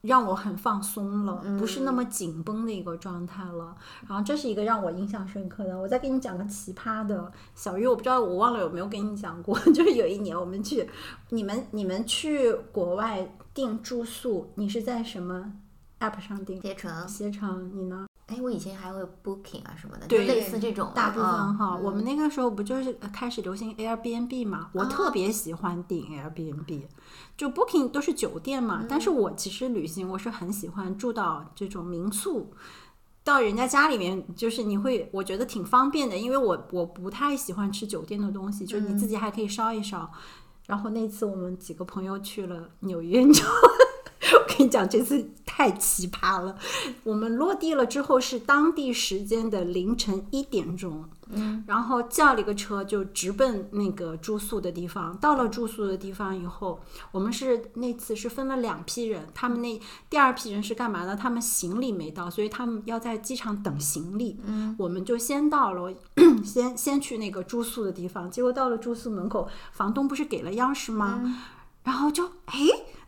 [0.00, 3.76] 让我很放松了，不是那么紧绷的一个状态了。
[4.08, 5.78] 然后这是一个让我印象深刻的。
[5.78, 10.90] 我再给你讲个奇葩的，小鱼，我不知道我忘了有没有跟你讲过， 就是有一年我们去，
[11.28, 15.52] 你们你们去国外订住宿，你是在什么
[16.00, 16.60] app 上订？
[16.60, 18.06] 携程，携程，你呢？
[18.26, 24.70] 哎，我以前还会 Booking 啊什么的，就对类似这种大部分嗯哈，我们那个时候不就是呃开始流行 Airbnb 嘛？
[24.72, 26.86] 我特别喜欢订 Airbnb，
[27.36, 32.52] 就 Booking 都是酒店嘛，但是我其实旅行我是很喜欢住到这种民宿。
[33.22, 40.10] 到人家家里面，就是你会，我觉得挺方便的，因为我我不太喜欢吃酒店的东西，就是你自己还可以烧一烧。
[40.66, 43.48] 然后那次我们几个朋友去了纽约，你知道，
[44.32, 46.56] 我跟你讲，这次太奇葩了。
[47.02, 55.16] 我们落地了之后是当地时间的凌晨一点钟，嗯，然后叫了一个车就直奔那个住宿的地方。
[55.18, 56.80] 到了住宿的地方以后，
[57.12, 61.14] 我们是那次是分了两批人，他们那第二批人是干嘛呢？
[61.14, 64.38] 他们行李没到，所以他们要在机场等行李。
[64.46, 65.92] 嗯，我们就先到了，
[66.42, 68.30] 先先去那个住宿的地方。
[68.30, 71.36] 结果到了住宿门口，房东不是给了钥匙吗？
[71.82, 72.56] 然后就哎。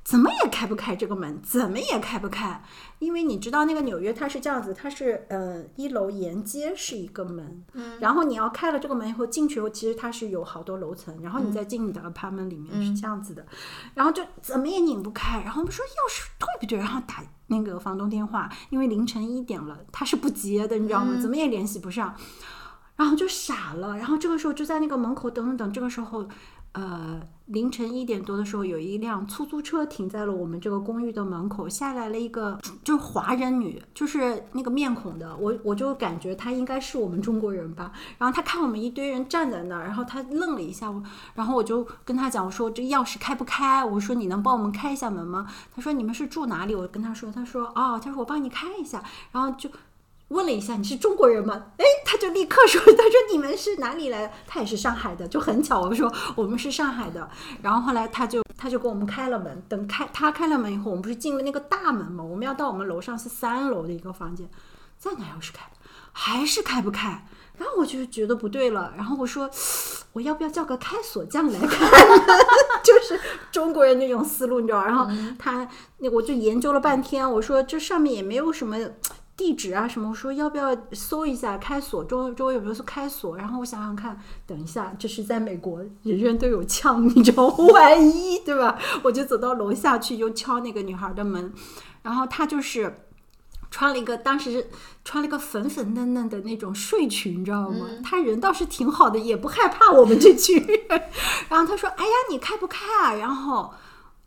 [0.06, 2.62] 怎么也开不开这个门，怎么也开不开，
[3.00, 13.44] 因为你知道那个纽约它是这样子，它是呃一楼沿街是一个门，嗯，然后你要开了这个门以后进去以后，其实它是有好多楼层，然后你再进你的 apartment 里面是这样子的，
[13.94, 21.18] 然后就怎么也拧不开，然后我们说钥匙对不对，然后打那个房东电话，因为凌晨一点了，他是不接的，你知道吗？
[21.20, 22.14] 怎么也联系不上，
[22.94, 26.28] 然后就傻了，然后这个时候就在那个门口等等等，这个时候。
[26.76, 37.92] 呃，凌晨一点多的时候，有一辆出租车停在了我们这个公寓的门口，下来了一个就是华人女，就是那个面孔的，我我就感觉她应该是我们中国人吧。
[38.18, 41.02] 然后她看我们一堆人站在那儿，然后她愣了一下，我
[41.34, 43.82] 然后我就跟她讲，我说这钥匙开不开？
[43.82, 45.46] 我说你能帮我们开一下门吗？
[45.74, 46.74] 她说你们是住哪里？
[46.74, 49.70] 我跟她说，她说哦，她说我帮你开一下，然后就。
[50.28, 51.66] 问了一下你是中国人吗？
[51.78, 54.32] 哎，他就立刻说， 他说你们是哪里来的？
[54.46, 57.28] 他也是上海的，就很巧，我说我们是上海的。
[57.62, 62.24] 然后后来他就他就给我们开了门，等开他开了门以后，我们不是进了那个大门吗？
[62.24, 64.48] 我们要到我们楼上是三楼的一个房间，
[64.98, 65.70] 再拿钥匙开，
[66.12, 67.24] 还是开不开。
[67.56, 69.48] 然后我就觉得不对了，然后我说
[70.12, 71.86] 我要不要叫个开锁匠来开？
[72.84, 73.18] 就是
[73.50, 74.84] 中国人那种思路，你知道？
[74.84, 75.08] 然后
[75.38, 75.66] 他
[75.98, 78.76] 那我就研究了半天，我说这上面也没有什么。
[79.36, 83.36] 地址啊什么，我说要不要搜一下开锁，周周围有没有是开锁？
[83.36, 88.78] 然后我想想看，等一下，这是在美国，人人都有枪，你知道， 万一对吧？
[89.04, 91.52] 我就走到楼下去，就敲那个女孩的门，
[92.02, 93.02] 然后她就是
[93.70, 94.70] 穿了一个，当时
[95.04, 97.86] 穿了一个粉粉嫩嫩的那种睡裙，你知道吗？
[98.02, 100.78] 她人倒是挺好的，也不害怕我们这群人。
[101.50, 103.74] 然后她说：“哎呀，你开不开啊？”然后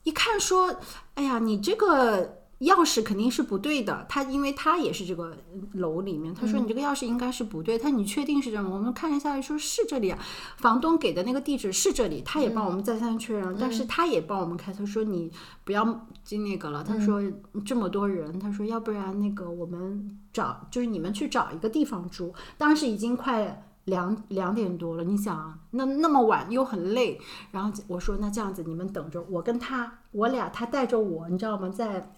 [0.03, 0.75] 一看说
[1.15, 5.35] ：“哎呀，你这个。”钥匙肯定是不对的，他因为他也是这个
[5.73, 8.69] 楼里面，他说你这个钥匙应该是不对，他说你确定是这样？
[8.69, 10.19] 我们看了一下来说是这里啊，
[10.57, 15.31] 房东给的那个地址是这里，他也帮我们再三确认，但是他也帮我们开，他说你
[15.63, 17.21] 不要进那个了，他说
[17.65, 23.65] 这么多人，他说要不然那个我们找就是你们去找一个地方住，当时已经快。
[23.85, 27.19] 两两点多了，你想啊，那那么晚又很累，
[27.49, 31.69] 然后我说那这样子你们等着，我跟他我俩他带着我，你知道吗？
[31.69, 32.11] 在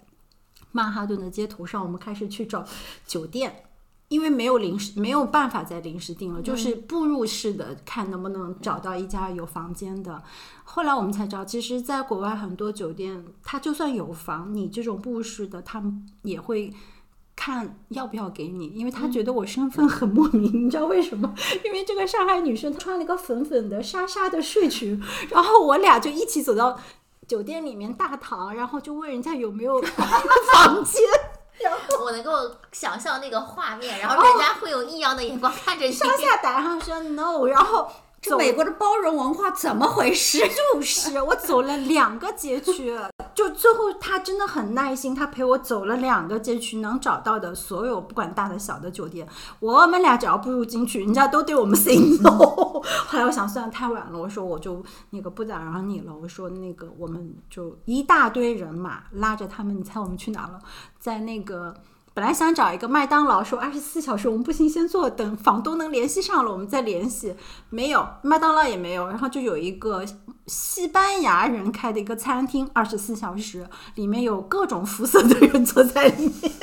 [0.70, 2.64] 曼哈顿的街头上，我们开始去找
[3.06, 3.64] 酒店。
[4.08, 10.22] 因为没有临时没有办法再临时订了，就是步入式的看能不能找到一家有房间的。
[10.64, 16.70] 后来我们才知道，其实在国外很多酒店，它就算有房，你这种步入式的，他们也会
[17.34, 21.34] 看要不要给你，因为他觉得我身份很莫名，你知道为什么？
[21.64, 26.78] 因为这个上海女生她穿了一个粉粉的纱纱的睡裙，然后我俩就一起走到
[27.32, 31.02] 酒店里面大堂，然后就问人家有没有房 间。
[31.98, 32.30] 我能够
[32.72, 35.92] 想象那个画面，然后人家会有异样的眼光看着你。
[35.92, 37.90] 上下打上说 no，然后
[38.22, 40.38] 这美国的包容文化怎么回事？
[40.72, 42.96] 就是我走了两个街区，
[43.34, 52.30] 就最后他真的很耐心，他陪我走了两个街区，能找到的所有不管大的小的酒店，我们俩只要步入进去，人家都对我们 say no。
[53.08, 54.80] 后来我想算了太晚了，我说我就
[55.10, 60.60] 那个不打扰你了，我说那个我们就一大堆人马拉着他们，你猜我们去哪了？
[61.00, 61.74] 在那个。
[62.14, 67.34] 本来想找一个麦当劳，说二十四小时我们不行，先做，等房东能联系上了，我们再联系。
[67.70, 70.04] 没有，麦当劳也没有，然后就有一个
[70.46, 76.52] 西班牙人开的一个餐厅，二十四小时，里面有各种肤色的人坐在里面。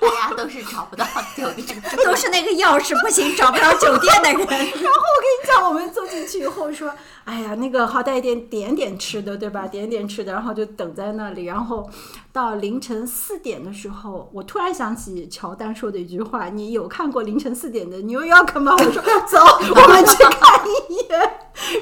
[0.00, 1.04] 大家都是找不到
[1.36, 4.38] 酒店，都是那个钥匙不行，找不到酒店的人。
[4.46, 6.92] 然后我跟你讲，我们坐进去以后说，
[7.24, 9.66] 哎呀，那个好歹一点点点吃的，对吧？
[9.66, 11.44] 点点吃的，然后就等在那里。
[11.46, 11.88] 然后
[12.32, 21.30] 到凌晨四点的时候，我突然想起乔丹说的一句话：“你有看过凌晨四点的 New York 吗？”我说：“走，我们去看一眼。”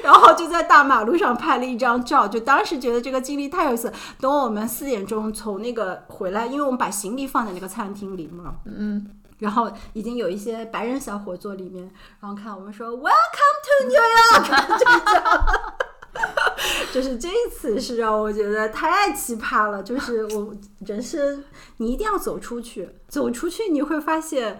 [0.01, 3.91] 然后就在大马路上拍了一张照，就当时觉得这个经历太有意思。
[4.21, 9.05] 等我们四点钟从那个回来，因为我们把行李放在那个餐厅里嘛，嗯，
[9.39, 15.73] 然后已经有一些白人小伙坐里面，然后看我们说 Welcome to New York， 就这样。
[16.93, 20.53] 就是这一次是让我觉得太奇葩了，就是我
[20.85, 21.43] 人生
[21.77, 24.59] 你一定要走出去，走出去你会发现。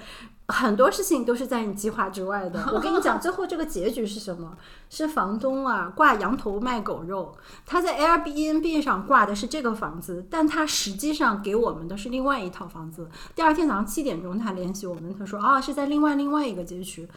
[0.53, 2.63] 很多事情都是在你计划之外的。
[2.71, 4.55] 我跟你讲，最后这个结局是什么？
[4.89, 7.35] 是房东啊挂羊头卖狗肉，
[7.65, 13.09] 他在 Airbnb 上挂的是这个房子，但他实际上给我们的是另外一套房子。
[13.35, 17.07] 第二天早上七点钟，他联系我们，他说啊是在另外另外一个街区。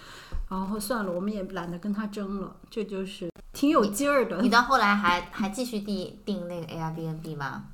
[0.48, 4.40] 然后算了，我们也懒得跟他争了，这就是挺有劲儿的。
[4.40, 7.64] 你到后来还还继续订订那个 Airbnb 吗？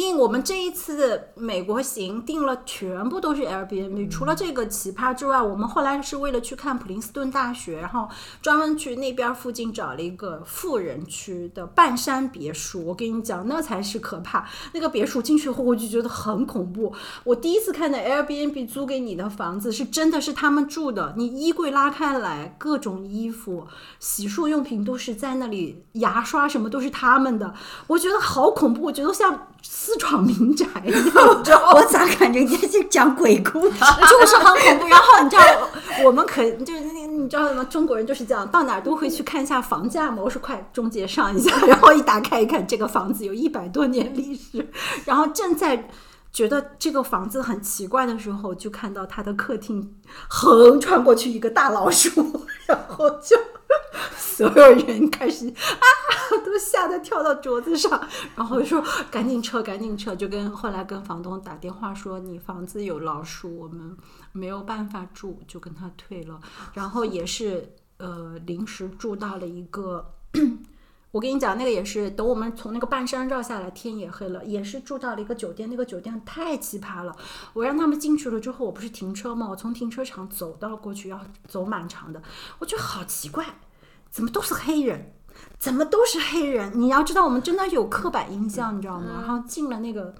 [0.00, 8.08] 订我们这一次美国行订了，全部都是 Airbnb，除了这个奇葩之外，我们后来是为了去看普林斯顿大学，然后
[8.40, 12.86] 专门去那边附近找了一个富人区的半山别墅。
[12.86, 14.46] 我跟你讲，那才是可怕。
[14.72, 16.94] 那个别墅进去后，我就觉得很恐怖。
[17.24, 23.66] 我第一次看到 Airbnb 租给你的房子是真的是他们住的，你衣柜拉开来，各种衣服、
[23.98, 27.52] 洗漱用品都是在那里，牙刷什么都是他们的，
[27.88, 29.48] 我觉得好恐怖，我觉得像。
[29.88, 31.22] 私闯民宅，你知道
[31.74, 33.78] 我咋感觉你在讲鬼故事？
[34.10, 34.86] 就是很恐怖。
[34.86, 35.42] 然后你知道，
[36.04, 37.64] 我们可就是你知道吗？
[37.70, 40.22] 中国人就是这样，到哪儿都会去看一下房价嘛。
[40.22, 41.56] 我说快，中介上一下。
[41.66, 44.68] 然后一打开一看，这个房子有一百多年历史。
[45.06, 45.88] 然后正在
[46.38, 49.96] 觉得这个房子很奇怪的时候，就看到他的客厅
[50.28, 53.36] 横穿过去一个大老鼠， 然后就。
[54.16, 55.84] 所有人开始啊，
[56.44, 58.00] 都吓得跳到桌子上，
[58.36, 60.14] 然后说赶紧撤，赶紧撤。
[60.14, 63.96] 就跟后来跟房东打电话说，你房子有老鼠，我们
[64.30, 66.38] 没有办法住，就跟他退了。
[66.72, 70.14] 然后也是呃临时住到了一个，
[71.10, 75.70] 我跟你讲那个也是，等我们从那个半山绕下来，天也黑了，也是住到了一个酒店。
[75.70, 77.16] 那个酒店太奇葩了，
[77.54, 79.48] 我让他们进去了之后，我不是停车吗？
[79.48, 82.22] 我从停车场走到过去要走蛮长的，
[82.58, 83.44] 我觉得好奇怪。
[84.10, 85.14] 怎么都是黑人？
[85.58, 86.72] 怎么都是黑人？
[86.74, 89.06] 你要知道，我们真的有刻板印象，你知道吗？
[89.20, 90.14] 然后进了那个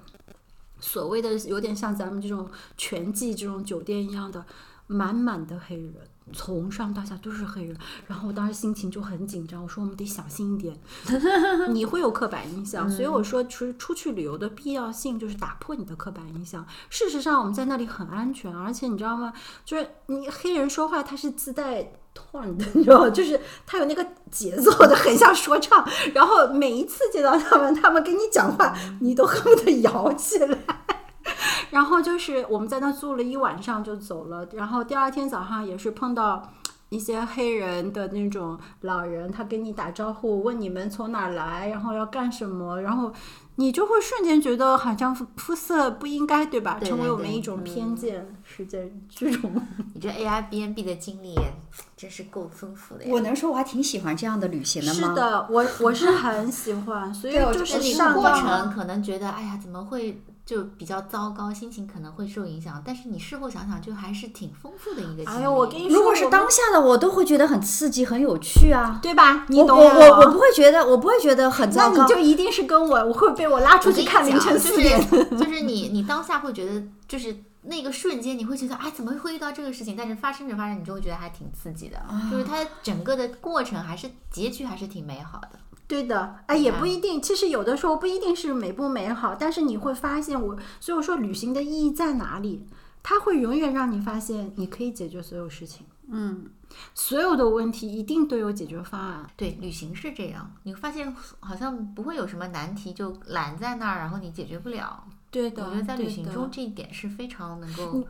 [0.80, 4.44] 所谓的有点像咱们这种全季这种酒店一样的，
[4.88, 5.94] 满满的黑人，
[6.32, 7.76] 从上到下都是黑人。
[8.08, 10.76] 然后我当时心情就很紧张，我说我们得小心一点。
[11.70, 16.66] 你会有刻板印象，所以我说出出去旅游的必要性就是打破你的刻板印象。
[16.90, 19.32] 事实上，我们在那里很安全，而且你知道吗？
[19.64, 21.92] 就是你黑人说话他是自带。
[22.74, 23.10] 你知道吗？
[23.14, 25.88] 就是他有那个节奏的，很像说唱。
[26.12, 30.58] 然后每一次见到他们，他们跟你讲话，你都恨不得摇起来。
[31.70, 34.46] 然后就是我们在那住了一晚上就走了。
[34.52, 36.52] 然后第二天早上也是碰到
[36.88, 43.12] 一些黑人的那种老人，他跟你打招呼，问你们从哪儿来，然后要干什么，然后
[43.56, 46.78] 你就会瞬间觉得好像肤肤色不应该，对吧？
[46.80, 49.50] 对成为我们一种偏见，是这这种。
[49.92, 51.34] 你这 Airbnb 的经历
[51.96, 53.10] 真是够丰富的呀。
[53.12, 55.08] 我能说我还挺喜欢这样的旅行的吗？
[55.08, 62.82] 是的，我我是很喜欢，所以就就是是你过上到程可能觉得，哎呀，怎么会就比较糟糕，心情可能会受影响。
[62.82, 65.26] 但是你事后想想，就还是挺丰富的一个经历。
[65.26, 68.98] 哎呦，我跟你说，如果是当下的，我都会觉得很刺激、很有趣啊。
[69.02, 69.44] 对吧？
[69.48, 71.96] 你我我懂我我我不会觉得，我不会觉得很那糟糕。
[71.98, 74.98] 那你就一定是跟我，我会被我拉出去看凌讲晨四点。
[75.10, 79.94] 就是就是你你当下会觉得，就是那个瞬间，你会觉得，哎，怎么会遇到这个事情？
[79.94, 85.50] 但是发生着发生，你就会觉得还挺刺激的，啊就是它整个的过程还是结局还是挺美好的。
[85.88, 87.20] 对的，哎，也啊不一定。
[87.20, 92.66] 其实有的时候不一定是美不美好，但是你会发现我，所以我说旅行的意义在哪里？
[93.02, 96.50] 它会永远让你发现，你可以解决所有事情，嗯，
[96.94, 99.26] 所有的问题一定都有解决方案。
[99.34, 105.04] 对，旅行是这样，你会发现好像不会有什么难题就拦在那儿，然后你解决不了。
[105.30, 108.06] 对的，我觉得在旅行中这一点是非常能够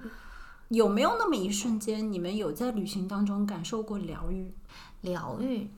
[0.71, 4.53] 有没有那么一瞬间，你们有在旅行当中感受过疗愈？
[5.03, 5.71] 疗愈。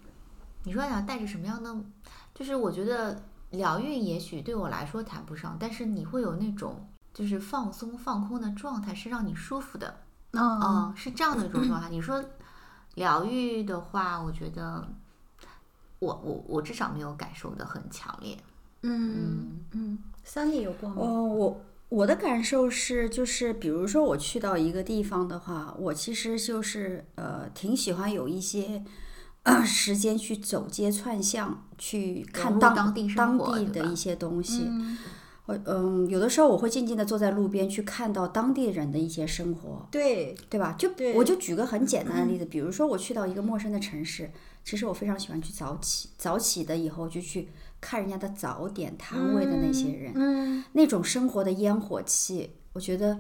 [0.64, 1.74] 你说想带着什么样的？
[2.34, 10.02] 就是我觉得疗愈也许对我来说谈不上，但是你会有那种就是放松放空的状态，是让你舒服的。
[10.32, 11.88] 嗯嗯，是这样的一种状态。
[11.90, 12.24] 你说
[12.94, 14.86] 疗愈的话，我觉得
[15.98, 18.36] 我我我至少没有感受的很强烈。
[18.82, 20.96] 嗯嗯，三弟有过吗？
[20.98, 28.84] 哦，我我的感受是，就是比如说我去到一个地方的话，我其实就是呃挺喜欢有一些。
[29.45, 34.66] 呃，时间去走街串巷，去看当当地的一些东西。
[34.68, 34.99] 嗯，
[35.47, 39.88] 我嗯，有的时候我会静静的坐在路边，去看到当地人的一些生活。
[39.91, 40.74] 对，对吧？
[40.78, 44.30] 就我就举个很简单的例子， 比如说我去到一个陌生的城市，
[44.62, 47.49] 其实我非常喜欢去早起，早起的以后就去
[47.80, 53.18] 看人家的早点摊位的那些人，嗯，那种生活的烟火气，我觉得。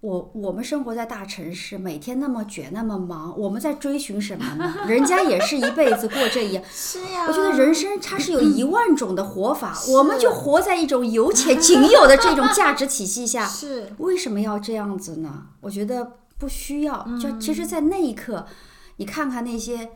[0.00, 4.74] 我我们生活在大城市，每天那么卷那么忙，我们在追寻什么呢？
[4.86, 7.24] 人家也是一辈子过这一，是呀。
[7.26, 15.46] 我觉得人生它是有一万种的活法，我们就活在一种有且仅有的这种价值体系下， 是为什么要这样子呢？
[15.62, 17.06] 我觉得不需要。
[17.20, 18.46] 就其实，在那一刻，
[18.98, 19.90] 你看看那些，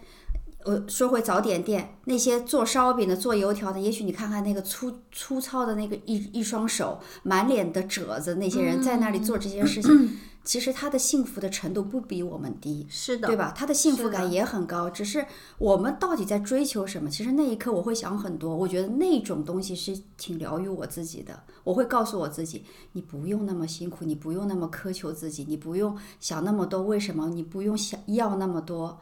[0.64, 12.86] 呃，说回早点店，那些做烧饼的、做油条的，也许你看看那个粗粗糙的那个一一双手，满脸的褶子，那些人在那里做这些事情，其实他的幸福的程度不比我们低。
[12.90, 13.36] 是的，对？
[13.36, 13.54] 吧？
[13.56, 15.24] 他的幸福感也很高，只是
[15.56, 17.08] 我们到底在追求什么？
[17.08, 21.42] 其实那一刻我会想很多，我觉得那种东西是挺疗愈我自己的。
[21.64, 29.00] 我会告诉我自己，你不用那么辛苦，你不用那么苛求自己，你不用想那么多为什么，你不用想要那么多。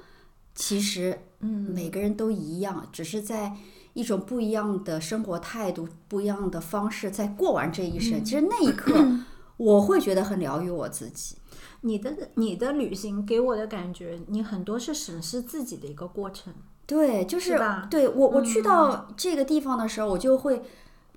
[0.58, 3.52] 其实，嗯，每个人都一样，只是在
[3.92, 8.24] 一种不一样的生活态度、不一样的方式在过完这一生。
[8.24, 8.92] 其实那一刻，
[9.56, 11.36] 我会觉得很疗愈我自己。
[11.82, 16.52] 你的你的旅行给我的感觉，你很多是审视自己的一个过程。
[16.86, 20.60] 对，就是是对我我去到这个地方的时候，我就会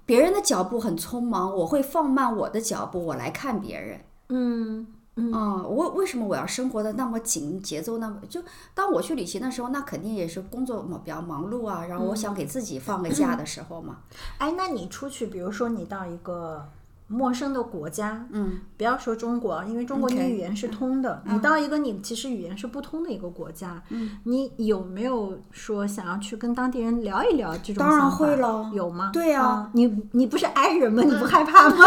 [0.05, 4.01] 别人的脚步很匆忙，我会放慢我的脚步，我来看别人。
[4.29, 4.85] 嗯
[5.15, 8.41] 嗯嗯，我为什么我要生活的那么紧，节奏那么就？
[8.73, 13.97] 当我去旅行的时候，那肯定也是工作嘛比较忙碌啊，然后我想给自己放个假的时候嘛。
[14.39, 16.65] 哎，那你出去，比如说你到一个
[17.07, 21.21] 陌生的国家，嗯，不要说中国，因为中国你语言是通的。
[21.25, 29.09] 你到一个你其实语言是不通的一个国家，嗯，你有没有说想要去跟当地人聊一聊这种当然会了有吗？
[29.11, 31.03] 对呀啊你你不是 i 人吗？
[31.03, 31.75] 你不害怕吗？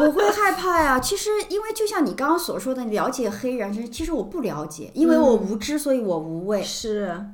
[0.00, 0.98] 我会害怕呀。
[1.00, 6.62] 其实，因为就像你刚刚所说的，你了解黑人，其实我不了解，因为我无知，所以我无畏。
[6.62, 7.24] 是，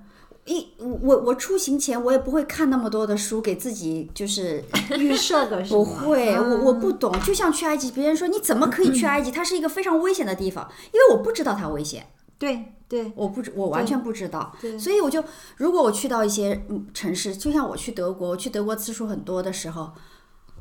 [0.46, 4.62] 一我我出行前我也不会看那么多的书，给自己就是
[4.98, 7.12] 预设不吗会，我我嗯不懂。
[7.22, 9.30] 就像去埃及，别人说你怎么可以去埃及？
[9.30, 12.06] 它是一个非常危险的地方，因为我不知道它危险，
[12.38, 14.54] 对对我不知我完全不知道。
[14.60, 15.24] 对所以我就
[15.56, 19.92] 如果我去到一些嗯城市，就像我去德国，我去德国次数很多的时候，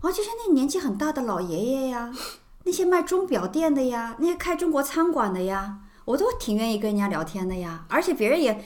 [0.03, 2.13] 哦，就像那年纪很大的老爷爷呀，
[2.65, 7.85] 那些卖钟表店的呀，那些开中国餐馆的呀，我都挺愿意跟人家聊天的呀。
[7.87, 8.65] 而且别人也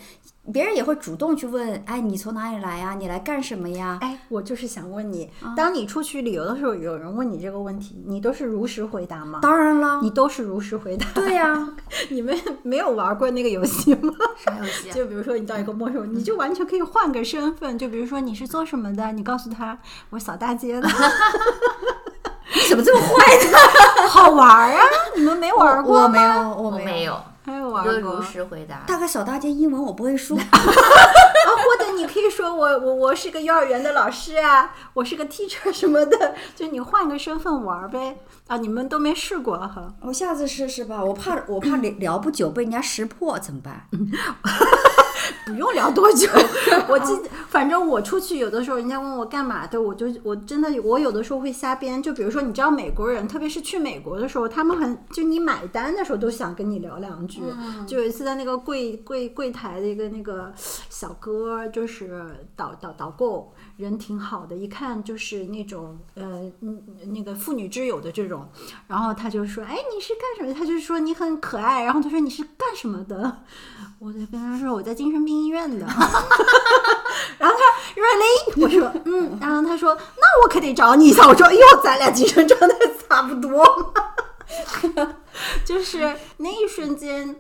[0.54, 2.96] 别人也会主动去问，哎，你从哪里来呀？
[2.98, 3.98] 你来干什么呀？
[4.02, 9.40] 哎，我就是想问你，啊当你出去旅游的时候，有人问你这个问题，你都是如实回答吗？
[9.42, 11.06] 当然了，你都是如实回答。
[11.14, 11.68] 对呀、
[12.10, 14.14] 你们没有玩过那个游戏吗？
[14.38, 14.94] 啥游戏啊？
[14.94, 19.78] 就比如说你到一个陌生，你就完全可以换个身份，就比如说你是做什么的，你告诉他
[20.12, 20.88] 我扫大街的，
[22.56, 23.58] 你怎么这么坏呢？
[24.10, 24.82] 好玩啊！
[25.16, 26.08] 你们没玩过吗？
[26.08, 27.22] 我没有，我没有。
[27.48, 28.22] 还有我玩过如。
[28.22, 28.84] 实回答。
[28.86, 38.18] 大概小大街英文我不会说， 啊，或者你可以说我我我是个幼儿园的老师啊，我是个 teacher 什么的，就你换个身份玩儿呗。
[38.48, 39.94] 啊，你们都没试过哈？
[40.02, 41.02] 我下次试试吧。
[41.02, 43.88] 我怕我怕聊聊不久被人家识破怎么办？
[45.46, 46.30] 不用聊多久，
[46.90, 52.02] 我记得，反正我出去有的时候，人家问我干嘛的，我就我真的我有的时候会瞎编。
[52.02, 57.42] 就比如说，你知道美国人，特别是去美国的时候，他们很就你买单的时候都想跟你聊两句。
[57.86, 60.52] 就有一次在那个柜柜柜台的一个那个
[60.90, 62.26] 小哥，就是
[62.56, 68.48] 导导导购，人挺好的，一看就是那种呃嗯那个妇女之友的这种。
[68.88, 71.84] 然后他就说：“哎，你是干什么？”他就说你很可爱。
[71.84, 73.38] 然后他说你是干什么的？
[74.00, 75.86] 我就跟他说我在精神病医院的。
[77.40, 77.64] 然后他
[78.00, 81.28] really，我说嗯，然后他说那我可得找你一下。
[81.28, 82.76] 我说哎呦，咱俩精神状态
[83.10, 85.16] 差不多嘛。
[85.66, 87.36] 就是那一瞬间，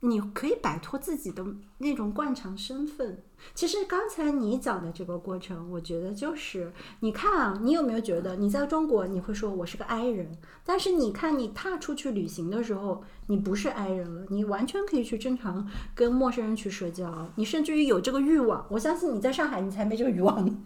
[0.00, 1.44] 你可以摆脱自己的
[1.78, 3.22] 那种惯常身份。
[3.54, 10.30] 其实刚才你讲的这个过程，我觉得就是你看啊，你有没有觉得你在中国你会说我是个 i 人，
[10.64, 18.66] 但是你看你踏出去旅行的时候，你不是 i 人了，你完全可以去正常跟陌生人去社交，你甚至于有这个欲望。
[18.70, 20.56] 我相信你在上海你才没这个欲望呢，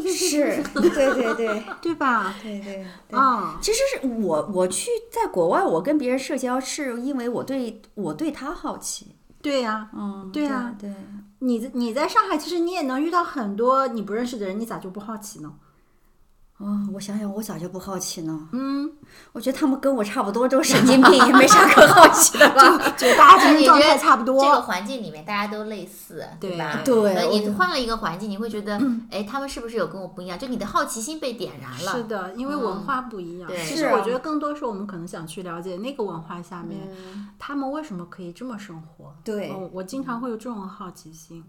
[0.00, 2.34] 是，对对对 对吧？
[2.42, 3.18] 对对对。
[3.18, 9.14] 啊、其实是我我去在国外，我跟别人社交是因为我对我对他好奇。
[9.42, 10.90] 对呀、嗯，对啊对。
[11.40, 15.52] 你在你在上海，其实你也能遇到很多你不认识的人，你咋就不好奇呢？
[16.62, 18.48] 哦，我想想，我咋就不好奇呢？
[18.52, 18.88] 嗯，
[19.32, 22.78] 我觉得他们跟我差不多，都是神经病，也没啥可好奇的吧？
[22.96, 24.44] 觉得大家精神状态差不多。
[24.44, 26.80] 这个环境里面大家都类似，对吧？
[26.84, 30.38] 对那你我换了一个环境，你会觉得，哎，他们是不是有跟我不一样？
[30.38, 31.92] 就你的好奇心被点燃了。
[31.92, 33.48] 是的，因为文化不一样。
[33.48, 39.12] 对其实我觉得更多是我们可能想去了解那个文化下面，嗯他们为什么可以这么生活。
[39.24, 41.42] 对嗯我经常会有这种好奇心。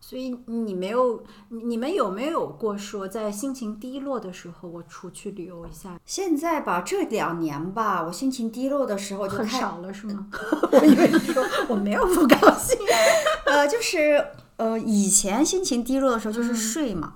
[0.00, 5.98] 所以你没有，你你们有没有过说在心情低落的时候，我出去旅游一下？
[6.04, 10.26] 现在吧，这两年吧，我心情低落的时候就很，少了是吗？
[10.72, 12.78] 我以为你说我没有不高兴
[13.46, 14.24] 呃，就是
[14.56, 17.14] 呃，以前心情低落的时候就是睡嘛，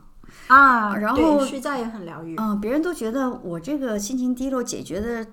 [0.49, 0.97] 啊。
[0.97, 2.37] 然后睡觉也很疗愈。
[2.39, 5.27] 嗯，别人都觉得我这个心情低落解决的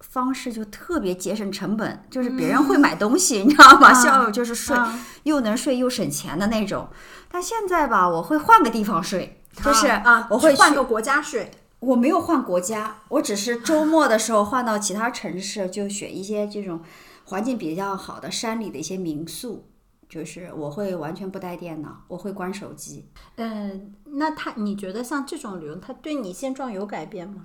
[0.00, 3.92] 方式就特别节省成本，就是别人会买东西，你知道吗？
[3.92, 6.88] 效果就是睡，啊又能睡又省钱的那种。
[7.30, 11.50] 但现在吧，我会换个地方睡，就是啊，我会换个国家睡。
[11.80, 16.80] 我没有换国家，我只是周末的时候换到其他城市，就选一些这种
[17.26, 19.68] 环境比较好的山里的一些民宿。
[20.08, 23.10] 就是我会完全不带电脑，我会关手机。
[23.36, 27.44] 嗯，那他你觉得像这种旅游，他对你现状有改变吗？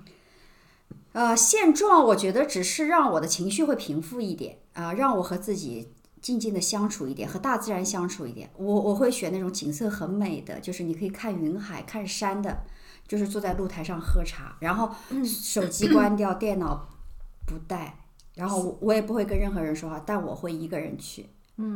[1.12, 8.50] 呃，现状我觉得只是让我的情绪会平复一点啊、让我和自己静静的相处一点，和大自然相处一点。
[8.56, 12.64] 我我会选那种景色很美的，就是你可以看云海、看山的，
[13.06, 14.90] 就是坐在露台上喝茶，然后
[15.24, 16.88] 手机关掉，电脑
[17.46, 17.98] 不带，
[18.34, 21.26] 然后我我也不会跟任何人说话，但我会一个人去。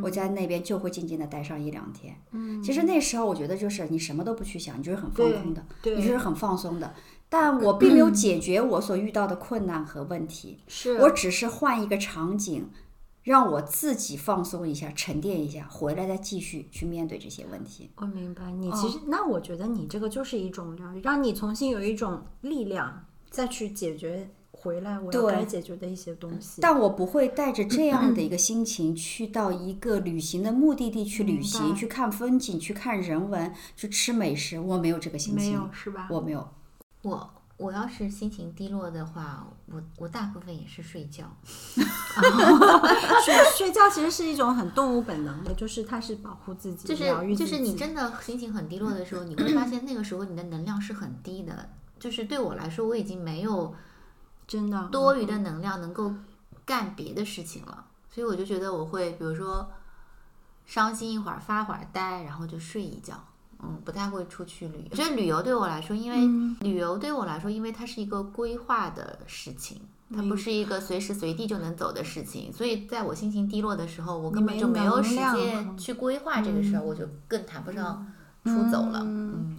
[0.02, 2.12] 我在那边就会静静的待上一两天。
[2.32, 6.92] 嗯，其实那时候我觉得就是你什么都不去想，你就是很放空的，你就是很放松的。
[7.28, 12.70] 但我并没有解决我所遇到的困难和问题，是我只是换一个场景，
[13.22, 17.90] 让我自己放松一下、沉淀一下，回来再继续去面对这些问题。
[17.96, 26.62] 我明白你其实，那我觉得你这个就是一种疗愈，让你重新有一种力量，再去解决回来我要该解决的一些东西。
[26.62, 34.58] 但我不会带着这样的一个 心情去到一个旅行的目的地去旅行，去看风景，去看人文，去吃美食。
[34.58, 36.08] 我没有这个心情没情，有是吧？
[36.10, 36.48] 我没有。
[37.02, 41.24] 我我要是心情低落的话，我我大部分也是睡觉。
[43.24, 47.36] 睡睡觉其实是一种很动物本能的，就是它是保护自己、就是。
[47.36, 51.68] 就是你真的心情很低落的时候，你会发现那个时候你的能量是很低的。
[51.98, 53.74] 就是对我来说，我已经没有
[54.46, 56.14] 真的多余的能量能够
[56.64, 59.68] 干别的事情了，所以我就觉得我会，比如说
[60.64, 63.24] 伤心一会儿，发会儿呆，然后就睡一觉。
[63.62, 64.88] 嗯，不太会出去旅游。
[64.90, 69.80] 我觉得旅游对我来说，因为、嗯旅游对我来说，因为它是一个规划的事情，
[70.14, 72.52] 它不是一个随时随地就能走的事情。
[72.52, 78.06] 所以在我心情低落的时候，我根本就没有时间去规划这个事儿，我就更谈不上
[78.44, 79.00] 出走了。
[79.04, 79.58] 嗯，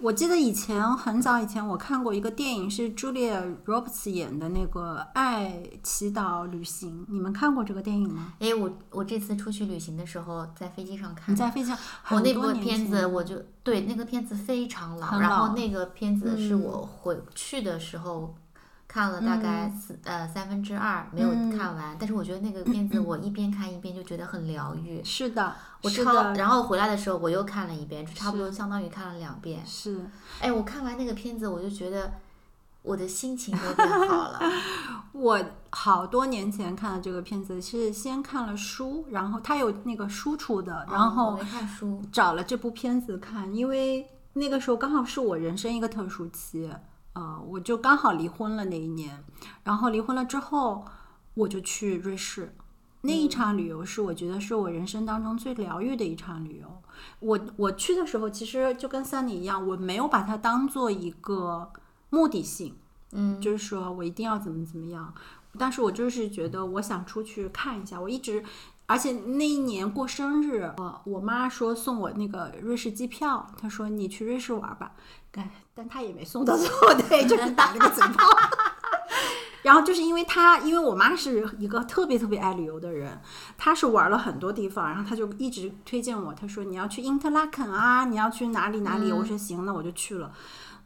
[0.00, 8.32] 我记得以前很早以前我看过一个电影，是 Julia Roberts 演的那个《爱祈祷旅行》，你们看过这个电影吗？
[8.38, 11.32] 哎，我我这次出去旅行的时候，在飞机上看。
[11.32, 11.78] 你在飞机上，
[12.10, 18.34] 我那部片子，我就对那个片子非常老，很然后那个片子是嗯我回去的时候
[18.88, 25.04] 看了大概四、呃三分之二没有看完，但是我觉得那个 片子我一边看一边就觉得很疗愈。
[25.04, 29.60] 是的，我超，然后回来的时候我又看了一遍，就差不多相当于看了两遍。
[29.66, 30.00] 是
[30.40, 32.10] 哎，我看完那个片子，我就觉得
[32.80, 34.40] 我的心情都变好了。
[35.12, 35.38] 我
[35.70, 46.70] 好多年前看的这个片子，是先看了书，然后它有那个书出的，然后没看书，找了这部片子看，因为那个时候刚好是我人生一个特殊期，
[47.18, 49.24] 呃，我就刚好离婚了那一年，
[49.64, 50.84] 然后离婚了之后，
[51.34, 52.54] 我就去瑞士。
[53.00, 56.82] 那一场旅游是我觉得是我人生当中最疗愈的一场旅游。
[57.18, 61.72] 我我去的时候，其实就跟 Sunny 一样，我没有把它当做一个
[62.10, 62.76] 目的性，
[63.10, 65.12] 嗯，就是说我一定要怎么怎么样。
[65.58, 68.44] 但是我就是觉得我想出去看一下，我一直，
[68.86, 74.92] 而且那一年过生日，我我妈说送我那个瑞士机票，她说你去瑞士玩吧，
[75.30, 78.28] 但但他也没送到最后， 对，就是打了个嘴炮。
[79.62, 83.20] 然后就是因为他，因为我妈是一个特别特别爱旅游的人，
[83.58, 90.32] 她是玩了很多地方，然后她就一直推荐我，她说你要去因特拉肯啊，你要去哪里哪里，我说行，那我就去了。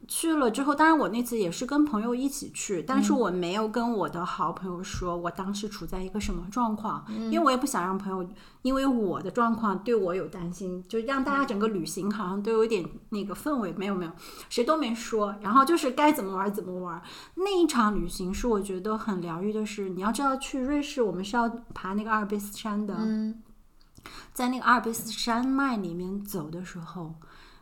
[0.09, 8.29] 去了之后，当然我那次也是跟朋友一起去，但是我没有跟我的好朋友说我当时处在一个什么状况，因为我也不想让朋友
[8.63, 14.13] 因为我的状况对我有担心，就让大家整个旅行好像都有点那个氛围，没有没有，
[14.49, 17.01] 谁都没说，然后就是该怎么玩怎么玩。
[17.37, 23.43] 那一场旅行是我觉得很疗愈的是，你要知道去瑞士我们是要爬那个阿尔卑斯山的，嗯
[24.33, 27.15] 在那个阿尔卑斯山脉里面走的时候，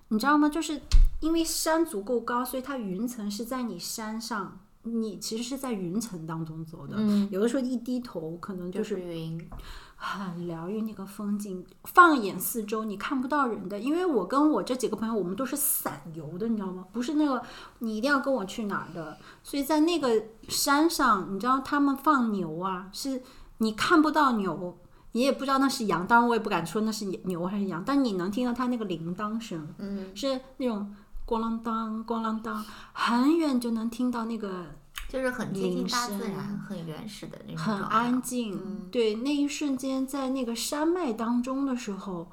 [0.08, 0.48] 你知道吗？
[0.48, 0.80] 就是
[1.20, 6.96] 因为山足够高，所以它云层是在你山上，你其实是在云层当中走的。
[6.98, 9.50] 嗯有的时候一低头，可能就就是是云，
[9.96, 11.64] 很疗愈那个风景。
[11.84, 16.86] 放眼四周，你看不到人的，因为我跟我这几个朋友，我们都是散游的，你知道吗？
[16.92, 17.42] 不是那个
[17.80, 19.18] 你一定要跟我去哪儿的。
[19.42, 23.22] 所以在那个山上，你知道他们放牛啊，是
[23.58, 24.78] 你看不到牛。
[25.12, 30.94] 你也不知道那是羊，当然我也不敢说那是牛还是羊，但你能听到它那个铃铛声，嗯，是那种
[31.30, 34.66] 咣啷当咣啷当，很远就能听到那个
[35.08, 38.60] 就是很接近大自然，很原始的那种很安静。
[38.60, 42.32] 嗯对，那一瞬间在那个山脉当中的时候，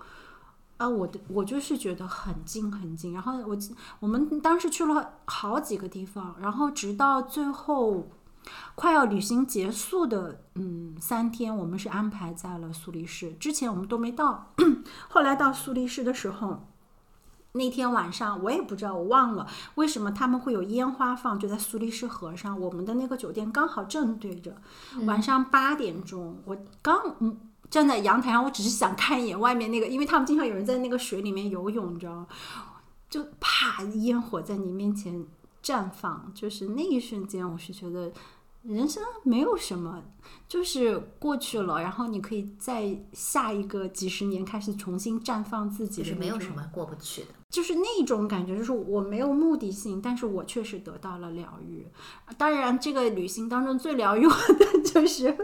[0.77, 3.13] 啊，我的我就是觉得很近很近。
[3.13, 3.55] 然后我
[3.99, 8.09] 我们当时去了好几个地方，然后直到最后
[8.73, 13.33] 快要旅行结束的嗯三天，我们是安排在了苏黎世。
[13.33, 14.53] 之前我们都没到，
[15.07, 16.67] 后来到苏黎世的时候。
[17.53, 22.59] 那天晚上我也不知道，我忘了为什么他们会有烟花放，就在苏黎世河上。
[22.59, 24.55] 我们的那个酒店刚好正对着，
[25.05, 27.39] 晚上八点钟，我刚嗯
[27.69, 32.27] 站在阳台上，我只是想看一眼外面那个，因为他们经常有人在那个水里面游泳，你知道吗？
[33.09, 35.25] 就啪，烟火在你面前
[35.63, 38.11] 绽放，就是那一瞬间，我是觉得
[38.63, 40.03] 人生没有什么，
[40.47, 47.27] 就是过去了，然后你可以在下一个几十年开始重新绽放自己是没有什么过不去的。
[47.49, 51.87] 就是那种感觉，就是我没有目的性，但是我确实得到了疗愈。
[52.37, 55.35] 当然，这个旅行当中最疗愈我的 就是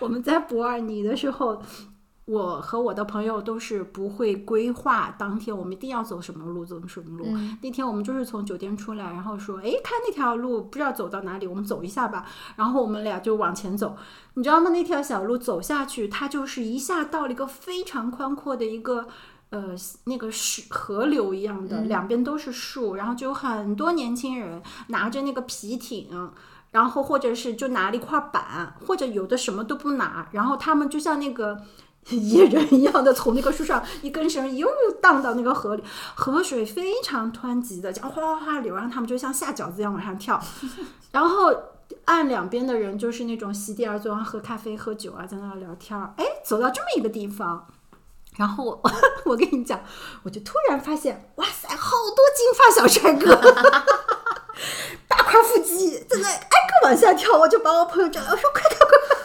[0.00, 1.62] 我们在博尔尼的时候，
[2.24, 7.26] 我和我的朋友都是不会规划当天我们一定要走什么路，走什么路。
[7.62, 12.26] 那天我们就是从酒店出来，然后说，哎，看那条路不知道走到哪里，我们走一下吧。
[12.56, 13.94] 然后我们俩就往前走，
[14.34, 14.70] 你知道吗？
[14.70, 19.06] 那条小路走下去，它就是一下到了一个非常宽阔的一个。
[19.50, 19.74] 呃，
[20.04, 26.30] 那个水河流一样的，两边都是树，然后就有很多年轻人拿着那个皮艇，
[26.72, 31.60] 然后或者是就拿了一块板，或者有的什么都不拿，然后他们就像那个
[32.10, 34.68] 野人一样的从那个树上一根绳又
[35.00, 35.82] 荡到那个河里，
[36.16, 40.42] 河水非常湍急的，这样哗哗哗流，然后他们就像下饺子一样往上跳，
[41.12, 41.54] 然后
[42.04, 46.12] 岸两边的人就是那种席地而坐，喝咖啡、喝酒啊，在那儿聊天儿。
[46.16, 47.68] 哎，走到这么一个地方。
[48.36, 48.82] 然后我
[49.24, 49.82] 我跟你讲，
[50.22, 53.34] 我就突然发现，哇塞，好多金发小帅哥，
[55.08, 59.16] 大块腹肌在那挨个往下跳，我就把我朋友叫来，我说快看快看。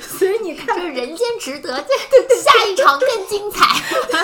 [0.00, 1.84] 所以你看就，是人间值得，
[2.28, 3.64] 这下一场更精彩。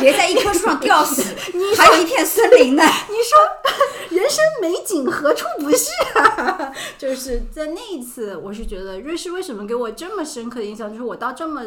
[0.00, 1.22] 别在一棵树上吊死，
[1.52, 2.82] 你还有一片森林呢。
[2.82, 6.72] 你说人生美景何处不是啊？
[6.98, 11.62] 就是在那一次，我是觉得瑞士为什么给我这么深刻的印象，就是我到这么。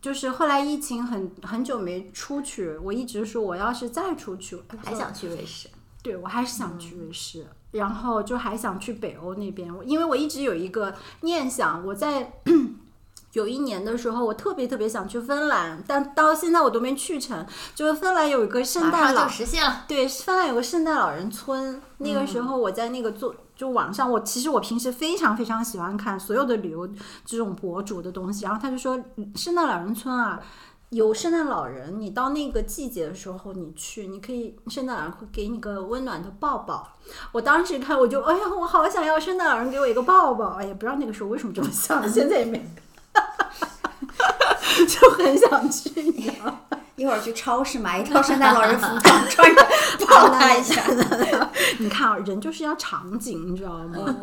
[0.00, 5.68] 就是后来疫情很很久没出去，我一直说我要是再出去，还想去瑞士，
[6.02, 12.32] 对我还是想去瑞士，然后就还想去北欧那边，因为我一直有一个念想，我在
[13.32, 17.46] 有一年的时候，我特别特别想去芬兰，但到现在我都没去成。
[17.74, 19.84] 就是芬兰有一个圣诞老实现了。
[19.86, 26.88] 对，芬兰有个圣诞老人村，那个时候我在那个做就网上，我其实我平时非常非常喜欢看所有的旅游
[27.24, 30.40] 这种博主的东西，然后他就说，嗯圣诞老人村啊。
[30.90, 36.92] 有圣诞老人，你到那个季节的时候你去，你可以圣诞老人会给你个温暖的抱抱。
[37.32, 40.50] 我当时看我就，哎呀，我好想要圣诞老人给我一个抱抱。
[40.50, 42.64] 哎呀，不知道那个时候为什么这么想，现在也没，
[44.86, 46.60] 就很想去，你知道吗？
[46.94, 49.66] 一会儿去超市买一套圣诞老人服装，穿着
[50.06, 50.80] 抱他一下。
[51.78, 54.16] 你看啊，人就是要场景，你知道吗？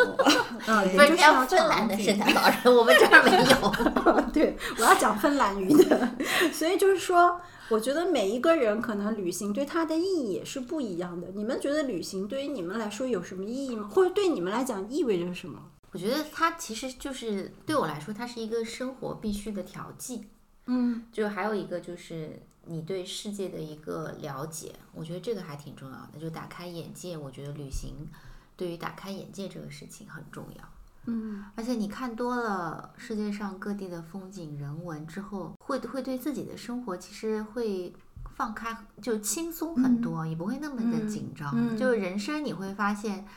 [0.68, 4.22] 嗯，人就是是要要芬兰的圣诞老人，我们这儿没有。
[4.34, 6.16] 对，我要讲芬兰语的，
[6.52, 7.40] 所以就是说，
[7.70, 11.28] 我觉得每一个人可能旅行对他的意义也是不一样的。
[11.36, 13.90] 你们觉得旅行对于你们来说有什么意义吗？
[13.92, 15.60] 或者对你们来讲意味着什么？
[15.92, 20.28] 我觉得它其实就是对我来说，它是一个生活必须的调剂。
[20.66, 27.18] 嗯就还有一个就是你对世界的一个了解，我觉得这个还挺重要的，就打开眼界。
[27.18, 28.08] 我觉得旅行
[28.56, 30.64] 对于打开眼界这个事情很重要。
[31.06, 37.94] 嗯而且你看多了世界上各地的风景人文之后，会会对自己的生活其实会
[38.36, 41.52] 放开，就轻松很多，也不会那么的紧张。
[41.54, 43.28] 嗯就是人生你会发现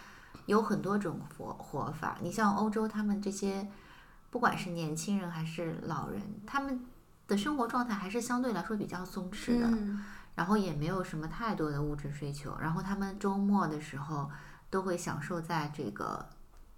[0.46, 2.16] 有很多种活活法。
[2.22, 3.66] 你像欧洲他们这些，
[4.30, 6.86] 不管是年轻人还是老人，他们
[7.26, 9.66] 的生活状态还是相对来说比较松弛的。
[9.68, 10.04] 嗯
[10.36, 14.30] 然后也没有什么太多的物质追求，然后他们周末的时候
[14.68, 16.28] 都会享受在这个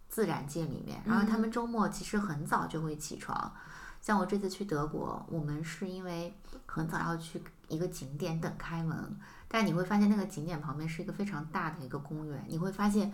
[0.08, 3.52] 自然界里面，然后他们周末其实很早就会起床。
[4.00, 9.18] 像我这次去德国，我们是因为很早要去一个景点等开门，
[9.48, 13.12] 但你会发现那个景点旁边是一个非常大的一个公园，你会发现。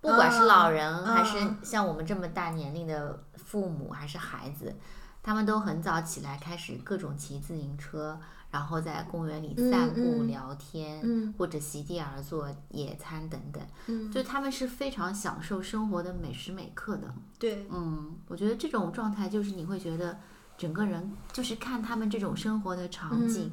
[0.00, 4.74] 不管是老人还是嗯像我们这么大年龄的父母还是孩子，
[5.22, 8.18] 他们都很早起来开始各种骑自行车，
[8.50, 13.62] 然后在公园里散步、聊天，嗯或者席地而坐、野餐等等。
[13.86, 17.14] 嗯，就他们是非常享受生活的每时每刻的。
[17.38, 20.18] 对，嗯，我觉得这种状态就是你会觉得
[20.58, 23.52] 整个人就是看他们这种生活的场景，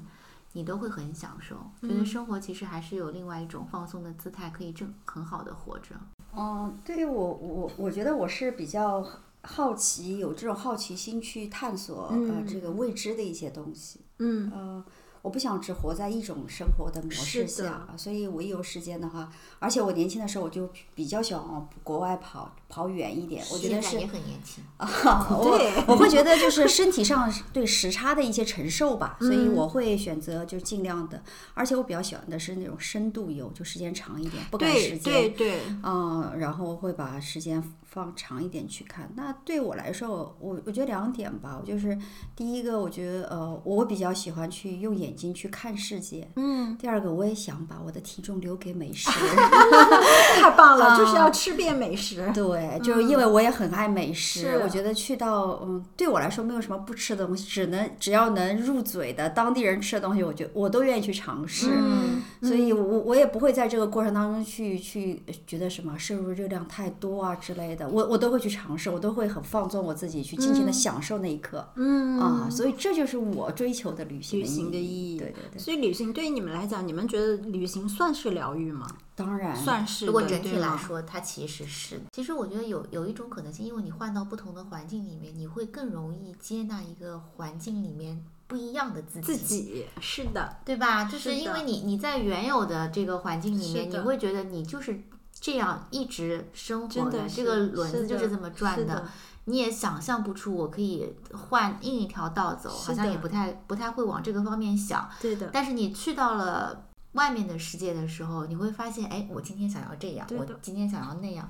[0.54, 5.96] 你都会很享受，觉得生活其实还是有另外一种放松的姿态，可以正很好的活着。
[6.36, 9.06] 嗯，对于我我我觉得我是比较
[9.42, 14.02] 好奇，有这种好奇心去探索、呃嗯这个未知的一些东西。
[14.20, 14.84] 嗯呃，
[15.22, 23.44] 我不想只活在一种生活的模式下，所以我一有时间的话，而且我年轻的时候我就比较喜欢往国外跑，跑远一点。
[23.52, 31.24] 我觉得也很年轻，我 对我会觉得就是身体上对时差的一些承受吧，所以嗯我会选择就尽量的，
[31.54, 35.14] 而且我比较喜欢的是那种深度游，就时间长一点，不赶时间。
[35.14, 39.12] 对对，嗯，然后会把时间放长一点去看。
[39.16, 41.98] 那对我来说，我我觉得两点吧，就是
[42.36, 46.30] 第一个，我觉得呃，我比较喜欢去用眼睛去看世界。
[46.36, 49.10] 嗯，第二个，我也想把我的体重留给美食。
[50.40, 52.32] 太棒了，就是要吃遍美食。
[52.34, 61.70] 对，就是因为我也很爱美食，是我觉得去到嗯，对我来说没有什么不吃的东西，只能只要能入嘴的当地人吃的东西，我觉我都愿意去尝试。
[61.72, 72.50] 嗯所以我，我也不会在这个过程当中去去觉得什么摄入热量太多啊之类的，我我都会去尝试，我都会很放纵我自己，去尽情的享受那一刻、嗯啊。
[72.50, 78.88] 所以这就是我追求的旅行旅行的意意义对对对，所以旅行对于你们来讲，你们觉得旅行算是疗愈吗？
[79.16, 80.08] 当然算是的。
[80.08, 82.00] 如果整体来，说，它其实是。
[82.14, 89.22] 其实我觉得有有一种可能性，因为你换到不同的环境里面，你会更容易接纳一个环境里面不一样的自己。
[89.22, 91.04] 自己是的，对吧？
[91.04, 95.02] 就是是因为你你在原有的这个环境里面，你会觉得你就是
[95.40, 99.08] 这样一直生活真的这个轮子就是这么转是的
[99.46, 105.10] 你也想象不出我可以换另一条道走，好像也不太不太会往这个方面想。
[105.20, 111.50] 对的，但是你去到了外面的世界的时候，你会发现，哎，我今天想要这样，我今天想要那样。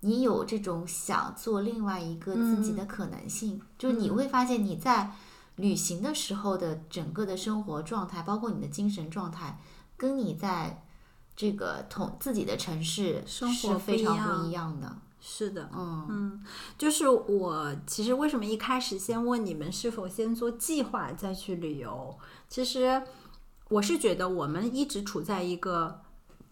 [0.00, 5.12] 你有这种想做另外一个自己的嗯可能性，就是你会发现你在
[5.56, 9.60] 旅行的时候的整个的生活状态，包括你的精神状态，
[9.96, 10.82] 跟你在
[11.36, 14.96] 这个同自己的城市生活非常不一样的。
[15.20, 15.68] 是的。
[15.74, 16.44] 嗯，嗯，
[16.78, 22.16] 就是我其实为什么一开始先问你们是否先做计划再去旅游？
[22.48, 23.02] 其实
[23.68, 26.00] 我是觉得我们一直处在一个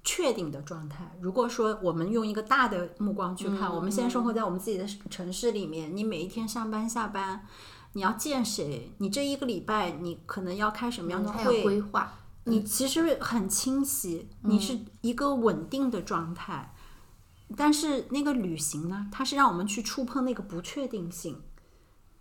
[0.03, 1.17] 确定的状态。
[1.21, 7.47] 如果说我们用一个大的目光去看，我们现在生活在我们自己的城市里面，你每一天上班下班，
[7.93, 8.93] 你要见谁？
[8.99, 11.63] 你这一个礼拜你可能要开什么样的会？
[11.63, 12.13] 规划。
[12.45, 16.75] 你其实很清晰，你是一个稳定的状态。
[17.57, 21.43] 但是那个旅行呢，它是让我们去触碰那个不确定性，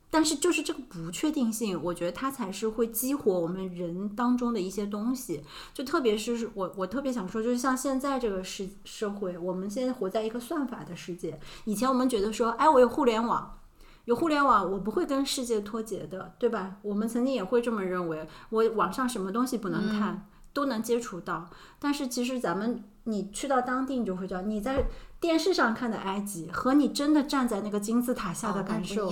[0.09, 5.43] 但是就是这个不确定性，我觉得它才是会激活我们人当中的一些东西。
[5.73, 11.39] 就特别是我我特别想说，就是像现在这个世社会，我们现在活在一个算法的世界。
[11.65, 13.59] 以前我们觉得说，哎，我有互联网。
[14.05, 16.77] 有互联网，我不会跟世界脱节的，对吧？
[16.81, 21.49] 我们曾经也会这么认为，我网上什么东西不能看，都能接触到。
[21.79, 24.85] 但是其实咱们，你去到当地，你就会知道，你在
[25.19, 29.09] 电视上看的埃及和你真的站在那个金字塔下的感受，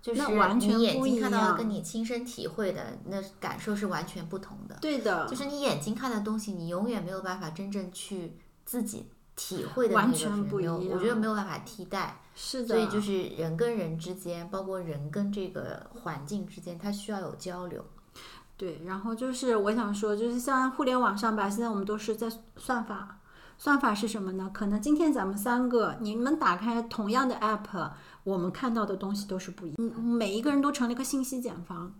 [0.00, 4.78] 就是那完全你眼不一睛看到的样跟你亲身体会的那感受是完全不同的。
[4.80, 9.10] 对的，就是你眼睛看的东西，你永远没有办法真正去自己
[9.40, 12.20] 体会的那完全不一没有，我觉得没有办法替代。
[12.34, 17.82] 是的，所以就是人跟人之间，包括人跟这个环境之间，它需要有交流。
[18.58, 23.16] 对，然后就是我想说，就是像互联网上吧，现在我们都是在算法。
[23.56, 24.50] 算法是什么呢？
[24.54, 27.90] 可能今天咱们三个，你们打开同样的 app，
[28.24, 29.76] 我们看到的东西都是不一样。
[29.78, 31.94] 嗯每一个人都成了一个信息茧房。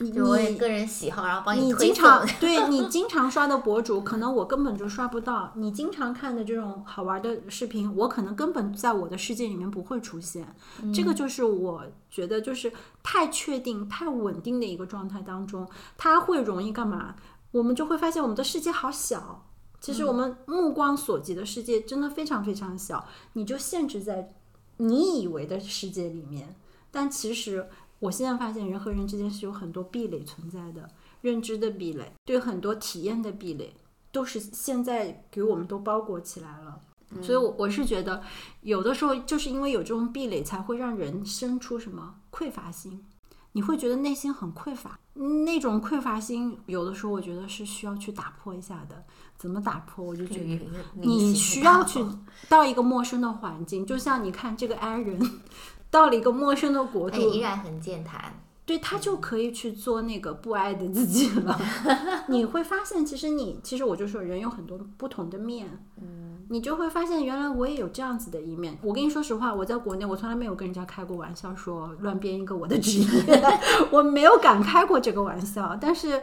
[0.00, 1.92] 你就我你个人喜好，然后帮你推你。
[1.92, 10.54] 经常对你经常刷的博主，可能我根本就刷不到；你经常看的这种好玩的视频，我可能根本在我的世界里面不会出现。
[10.94, 12.72] 这个就是我觉得就是
[13.02, 15.68] 太确定、太稳定的一个状态当中，
[15.98, 17.14] 它会容易干嘛？
[17.50, 19.44] 我们就会发现我们的世界好小。
[19.78, 24.32] 其实我们目光所及的世界真的非常非常小，你就限制在
[24.76, 26.54] 你以为的世界里面，
[26.90, 27.68] 但其实
[28.02, 30.90] 我现在发现人和人之间是有很多壁垒存在的，
[31.20, 33.72] 认知的壁垒，对很多体验的壁垒，
[34.10, 36.80] 都是现在给我们都包裹起来了。
[37.22, 38.20] 所以我，我是觉得，
[38.62, 43.04] 有的时候就是因为有这种壁垒，才会让人生出什么匮乏心。
[43.52, 44.98] 你会觉得内心很匮乏，
[45.44, 49.04] 那种匮乏心，有的时候我觉得是需要去打破一下的。
[49.36, 50.04] 怎么打破？
[50.04, 50.58] 我就觉得
[50.94, 52.04] 你需要去
[52.48, 55.20] 到一个陌生的环境，就像你看这个 i 人
[55.92, 58.40] 到了一个陌生的国哎，度，依然很健谈。
[58.64, 61.60] 对他就可以去做那个不爱的自己了。
[62.28, 65.66] 你会发现，其实你其实我就说，人有很多不同的面，
[66.00, 68.78] 嗯，你就会发现原来我也有这样子的一面。
[68.80, 73.42] 我跟你说实话，我在国内我从来没有跟人家开过玩笑，说乱编一个我的职业，
[73.90, 76.22] 我没有敢开过这个玩笑，但是。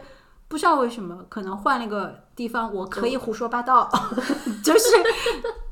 [0.50, 3.88] 不知道为什么，可能换了一个地方，我可以胡说八道，
[4.64, 4.86] 就是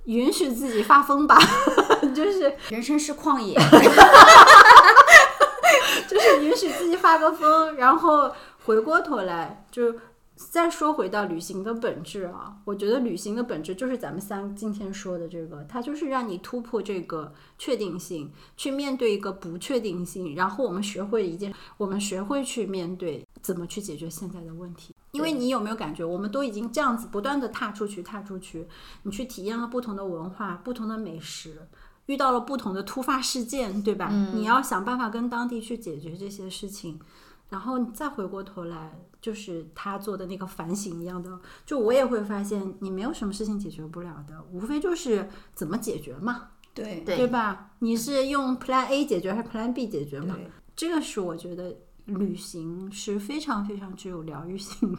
[0.05, 1.37] 允许自己发疯吧，
[2.14, 3.59] 就是人生是旷野，
[6.09, 8.31] 就是允许自己发个疯，然后
[8.64, 9.97] 回过头来就
[10.37, 12.53] 再说回到旅行的本质啊。
[12.64, 24.95] 我觉得旅行的本质就是咱们三今天说的这个，它就是让你突破这个确定性，去面对一个不确定性，然后我们学会一件，我们学会去面对怎么去解决现在的问题。
[25.12, 28.68] 因为你有没有感觉，我们都已经这样子不断的踏出去，踏出去，
[29.05, 31.66] 你去体验了不同的文化、不同的美食，
[32.07, 34.11] 遇到了不同的突发事件，对吧？
[34.34, 37.01] 你要想办法跟当地去解决这些事情，
[37.49, 47.70] 然后你再回过头来，就是他做的那个反省一样的，就我也会发现，你没有什么事情解决不了的，无非就是怎么解决嘛，对对对吧？
[47.78, 50.36] 你是用 Plan A 解决还是 Plan B 解决嘛？
[50.76, 51.74] 这个是我觉得
[52.09, 54.99] 旅行是非常非常具有疗愈性的。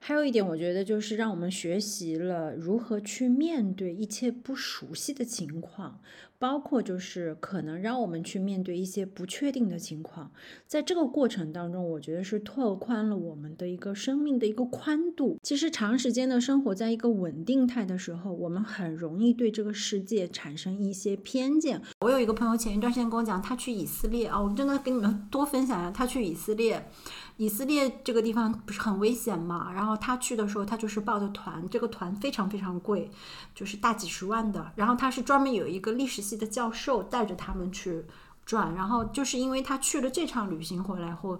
[0.00, 6.00] 还有一点，我觉得就是让我们学习了如何去面对一切不熟悉的情况，
[6.44, 10.30] 包括就是可能让我们去面对一些不确定的情况。
[10.66, 15.38] 在这个过程当中，我觉得是拓宽了我们的一个生命的一个宽度。
[15.42, 21.80] 其实长时间的生活在一个稳定态的时候，我们很容易对这个世界产生一些偏见。
[22.00, 26.86] 我有一个朋友前一段时间跟我讲，他去以色列啊，我真的跟你们多分享一下，他去以色列。
[27.36, 29.72] 以色列这个地方不是很危险嘛？
[29.72, 33.10] 然后他去的时候，他就是报的团，这个团非常非常贵，
[33.52, 34.70] 就是大几十万的。
[34.76, 38.04] 然后他是专门有一个历史系的教授带着他们去
[38.44, 38.74] 转。
[38.74, 41.38] 然后就是因为他去了这场旅行回来后，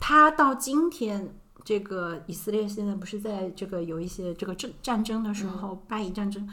[0.00, 6.48] 他到今天，这个以色列现在不是在这个有一些这个战战争的时候，巴以战争。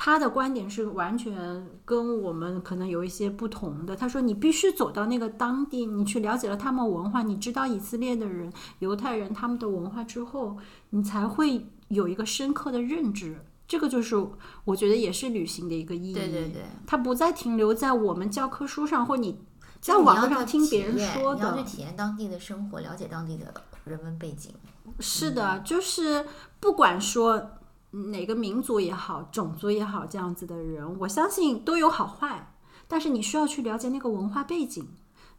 [0.00, 3.96] 他的观点是完全跟我们可能有一些不同的。
[3.96, 10.56] 他说：“你必须走到那个当地，你去了解了他们文化，你知道以色列的人、犹太人他们的文化之后，
[10.90, 13.44] 你才会有一个深刻的认知。
[13.68, 14.16] 这个就是
[14.64, 16.14] 我觉得也是旅行的一个意义。
[16.14, 19.38] 对对对，它不再停留在我们教科书上，或你
[19.80, 21.62] 在网络上听别人说你要去。
[21.62, 23.54] 体验当地的生活，了解当地的
[23.84, 24.52] 人文背景。
[24.98, 26.26] 是的，就是
[26.58, 27.50] 不管说
[27.90, 32.54] 哪个民族也好，种族也好，这样子的人，我相信都有好坏。
[32.88, 34.88] 但是你需要去了解那个文化背景，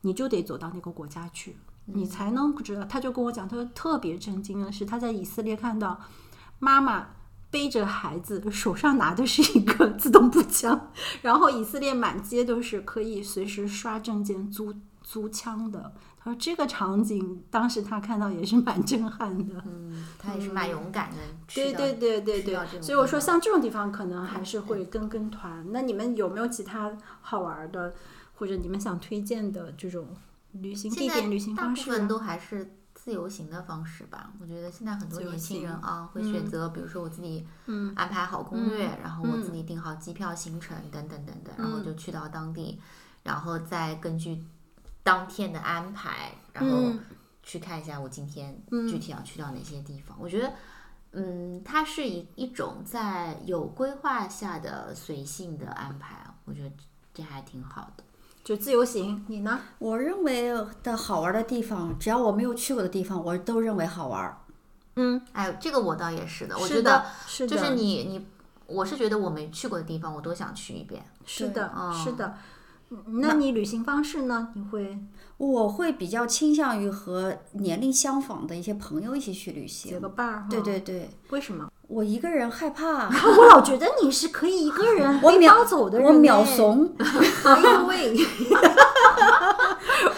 [0.01, 2.83] 你就得走到那个国家去，你才能知道。
[2.85, 5.99] 他就跟我讲，他说特别震惊的是，他在以色列看到
[6.59, 7.07] 妈妈
[7.51, 10.91] 背着孩子，手上拿的是一个自动步枪，
[11.21, 15.93] 然后以色列满街都是可以随时刷证件、租租枪的。
[16.21, 19.63] 他说这个场景当时他看到也是蛮震撼的。
[19.65, 21.17] 嗯，他也是蛮勇敢的。
[21.47, 25.65] 对对对对对所以我说像这种地方可能还是会跟跟团。
[25.71, 26.91] 那你们有没有其他
[27.21, 27.93] 好玩的，
[28.35, 30.07] 或者你们想推荐的这种
[30.51, 31.85] 旅行地点、旅行方式啊？
[31.85, 32.75] 部分都还是
[33.09, 34.31] 自由行的方式吧。
[34.39, 42.79] 我觉得现在很多年轻人啊，会选择，比如说我自己嗯安排好攻略，嗯然后我自己订好机票、行程等等等等，然后就去到当地，
[43.23, 44.45] 然后再根据
[45.01, 46.99] 当天的安排，然后嗯
[47.41, 50.15] 去看一下我今天嗯具体要去到哪些地方。
[50.21, 50.53] 我觉得。
[51.11, 56.71] 嗯，它是一一种在有规划下的随性的安排啊，我觉得
[57.11, 58.03] 这还挺好的。
[58.49, 59.59] 就自由行，你呢？
[59.77, 64.39] 我认为的好玩的地方，只要我没有去过的地方，我都认为好玩儿。
[64.95, 68.25] 嗯，哎，这个我倒也是的，我是的觉得是的，就是你你，
[68.65, 71.05] 我是觉得我没去过的地方，我都想去一遍。
[71.27, 72.33] 是的，嗯是的。
[72.89, 74.49] 嗯那你旅行方式呢？
[74.55, 74.97] 你会
[75.37, 80.01] 我会比较倾向于和年龄相仿的一些朋友一起去旅行结行。
[80.01, 80.47] 个伴儿哈？
[80.49, 81.71] 对对对，为什么？
[81.89, 86.45] 我一个人害怕， 我老觉得你是可以一个人背 我秒包走的人，我秒。
[86.45, 86.87] 怂。
[87.43, 88.15] 哎呦喂！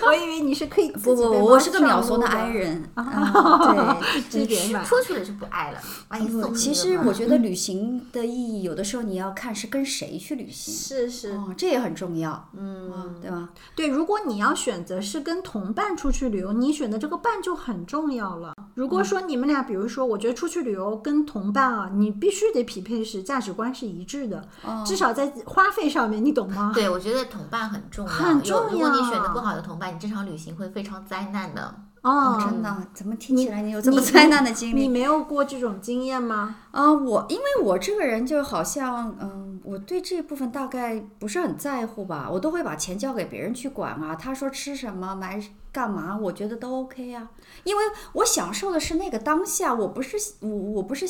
[0.08, 2.90] 我以为你是可以不不不，我是个上秒怂的路 i 人。
[2.96, 4.84] 啊对， 这点吧。
[4.84, 10.74] 出去了就不爱了，把你送不，其实我觉得旅行的意义，有的时候你要看是跟谁去旅行。
[10.74, 13.50] 是是，哦，这也很重要，嗯，对吧？
[13.76, 18.54] 对，如果你要选择是跟同伴出去旅游，你选的这个伴就很重要了。
[18.74, 26.72] 如果说你们俩，比如说，我觉得出去旅游跟同伴啊，你必须得匹配是价值观是一致的，哦至少在花费上面，你懂吗？
[26.74, 28.12] 对，我觉得同伴很重要。
[28.12, 31.76] 很重要如果你选要的不好的同伴，你这场旅行会非常灾难的。
[32.02, 34.82] 哦，真的，怎么听起来你有这么灾难的经历？
[34.82, 36.56] 你没有过这种经验吗？
[36.72, 44.16] 啊，我因为我这个人就好像，嗯，我对这部分大概不是很在乎吧，我都会把钱交给别人去管啊。
[44.16, 45.40] 他说吃什么买
[45.72, 47.30] 干嘛，我觉得都 OK 啊，
[47.64, 47.84] 因为
[48.14, 51.06] 我享受的是那个当下，我不是我我不是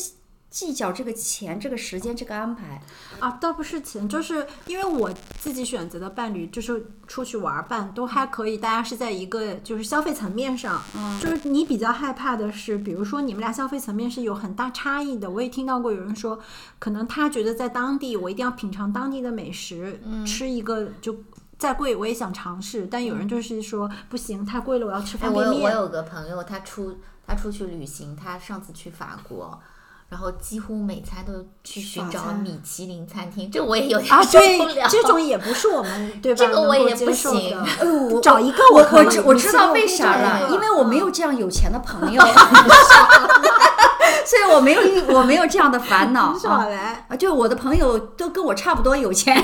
[0.51, 2.79] 计较这个钱、这个时间、这个安排。
[3.19, 15.31] 啊，倒不是钱，就是因为我自己选择的伴侣，就是出去玩儿伴都还可以，大家是在一个就是消费层面上，嗯就是你比较害怕的是，比如说你们俩消费层面是有很大差异的。
[15.31, 16.39] 我也听到过有人说，
[16.77, 21.15] 可能他觉得在当地我一定要品尝当地的美食，吃一个就。
[21.57, 25.59] 再贵我也想尝试，但有人就是说不行，太贵了，我要吃方便面。
[25.59, 29.61] 有我有个朋友，他出他出去旅行，他上次去法国，
[30.11, 31.31] 然后几乎每餐都
[31.63, 36.37] 去寻找米其林餐厅，这我也有点啊，受对不了。，这种也不是我们对 吧？
[36.45, 37.31] 这个我也不行
[38.21, 42.21] 找一个我我我知道为啥了，因为我没有嗯这样有钱的朋友，
[44.25, 44.81] 所以我没有
[45.15, 46.65] 我没有这样的烦恼 少啊。
[46.65, 47.05] 来。
[47.09, 49.35] 啊，就我的朋友都跟我差不多有钱，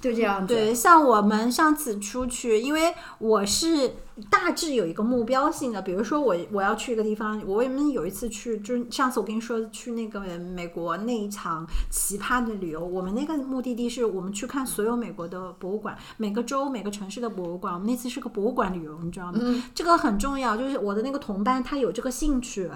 [0.00, 0.54] 就这样子。
[0.54, 3.96] 对，像我们上次出去，因为我是
[4.30, 19.40] 大致有一个目标性的，比如说我我要去一个地方，我们有一次去，就是上次我跟你说去那个美国那一场奇葩的旅游，我们那个目的地是我们去看所有美国的博物馆，每个州每个城市的博物馆，我们那次是个博物馆旅游，你知道吗？
[19.74, 22.70] 这个很重要，就是我的那个同伴他有这个兴趣，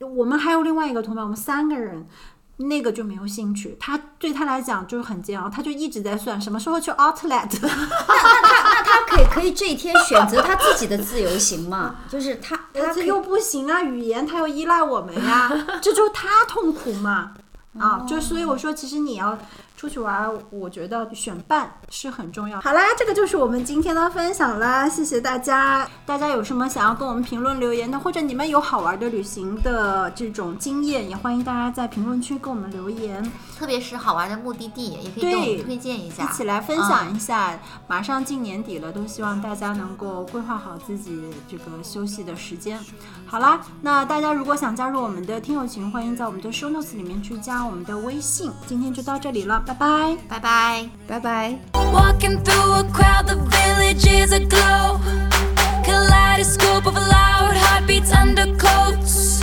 [0.00, 2.06] 我们还有另外一个同伴，我们三个人。
[2.60, 11.94] 那个就没有兴趣，他对他来讲就是很煎熬，他就一直在算什么时候去 Outlet，那他那他可以可以这一天选择他自己的自由行嘛？
[12.10, 15.48] 就是他他又不行啊，语言他又依赖我们呀，
[15.80, 17.34] 这就是他痛苦嘛。
[17.78, 19.38] 啊，就所以我说，其实你要
[19.78, 22.60] 出去玩，我觉得选伴是很重要。
[22.60, 25.88] 好啦，这个就是我们今天的分享啦，谢谢大家。
[26.04, 33.22] 大家有什么想要跟我们评论留言的，或者你们有好玩的旅行的这种经验，也欢迎大家在评论区跟我们留言。
[33.58, 42.78] 特别是好玩的目的地也可以给我们推荐一下一起来分享一下马上近年底了都希望大家能够规划好自己这个休息的时间
[43.26, 51.58] 好啦那大家如果想加入我们的听友群欢迎在我们的 show notes 里面去加我们的微信今天就到这里了拜拜拜拜拜拜
[51.92, 55.00] walking through a crowd the village is aglow
[55.82, 59.42] kaleidoscope of loud heartbeats under coats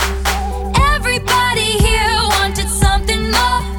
[0.94, 3.75] everybody here wanted something more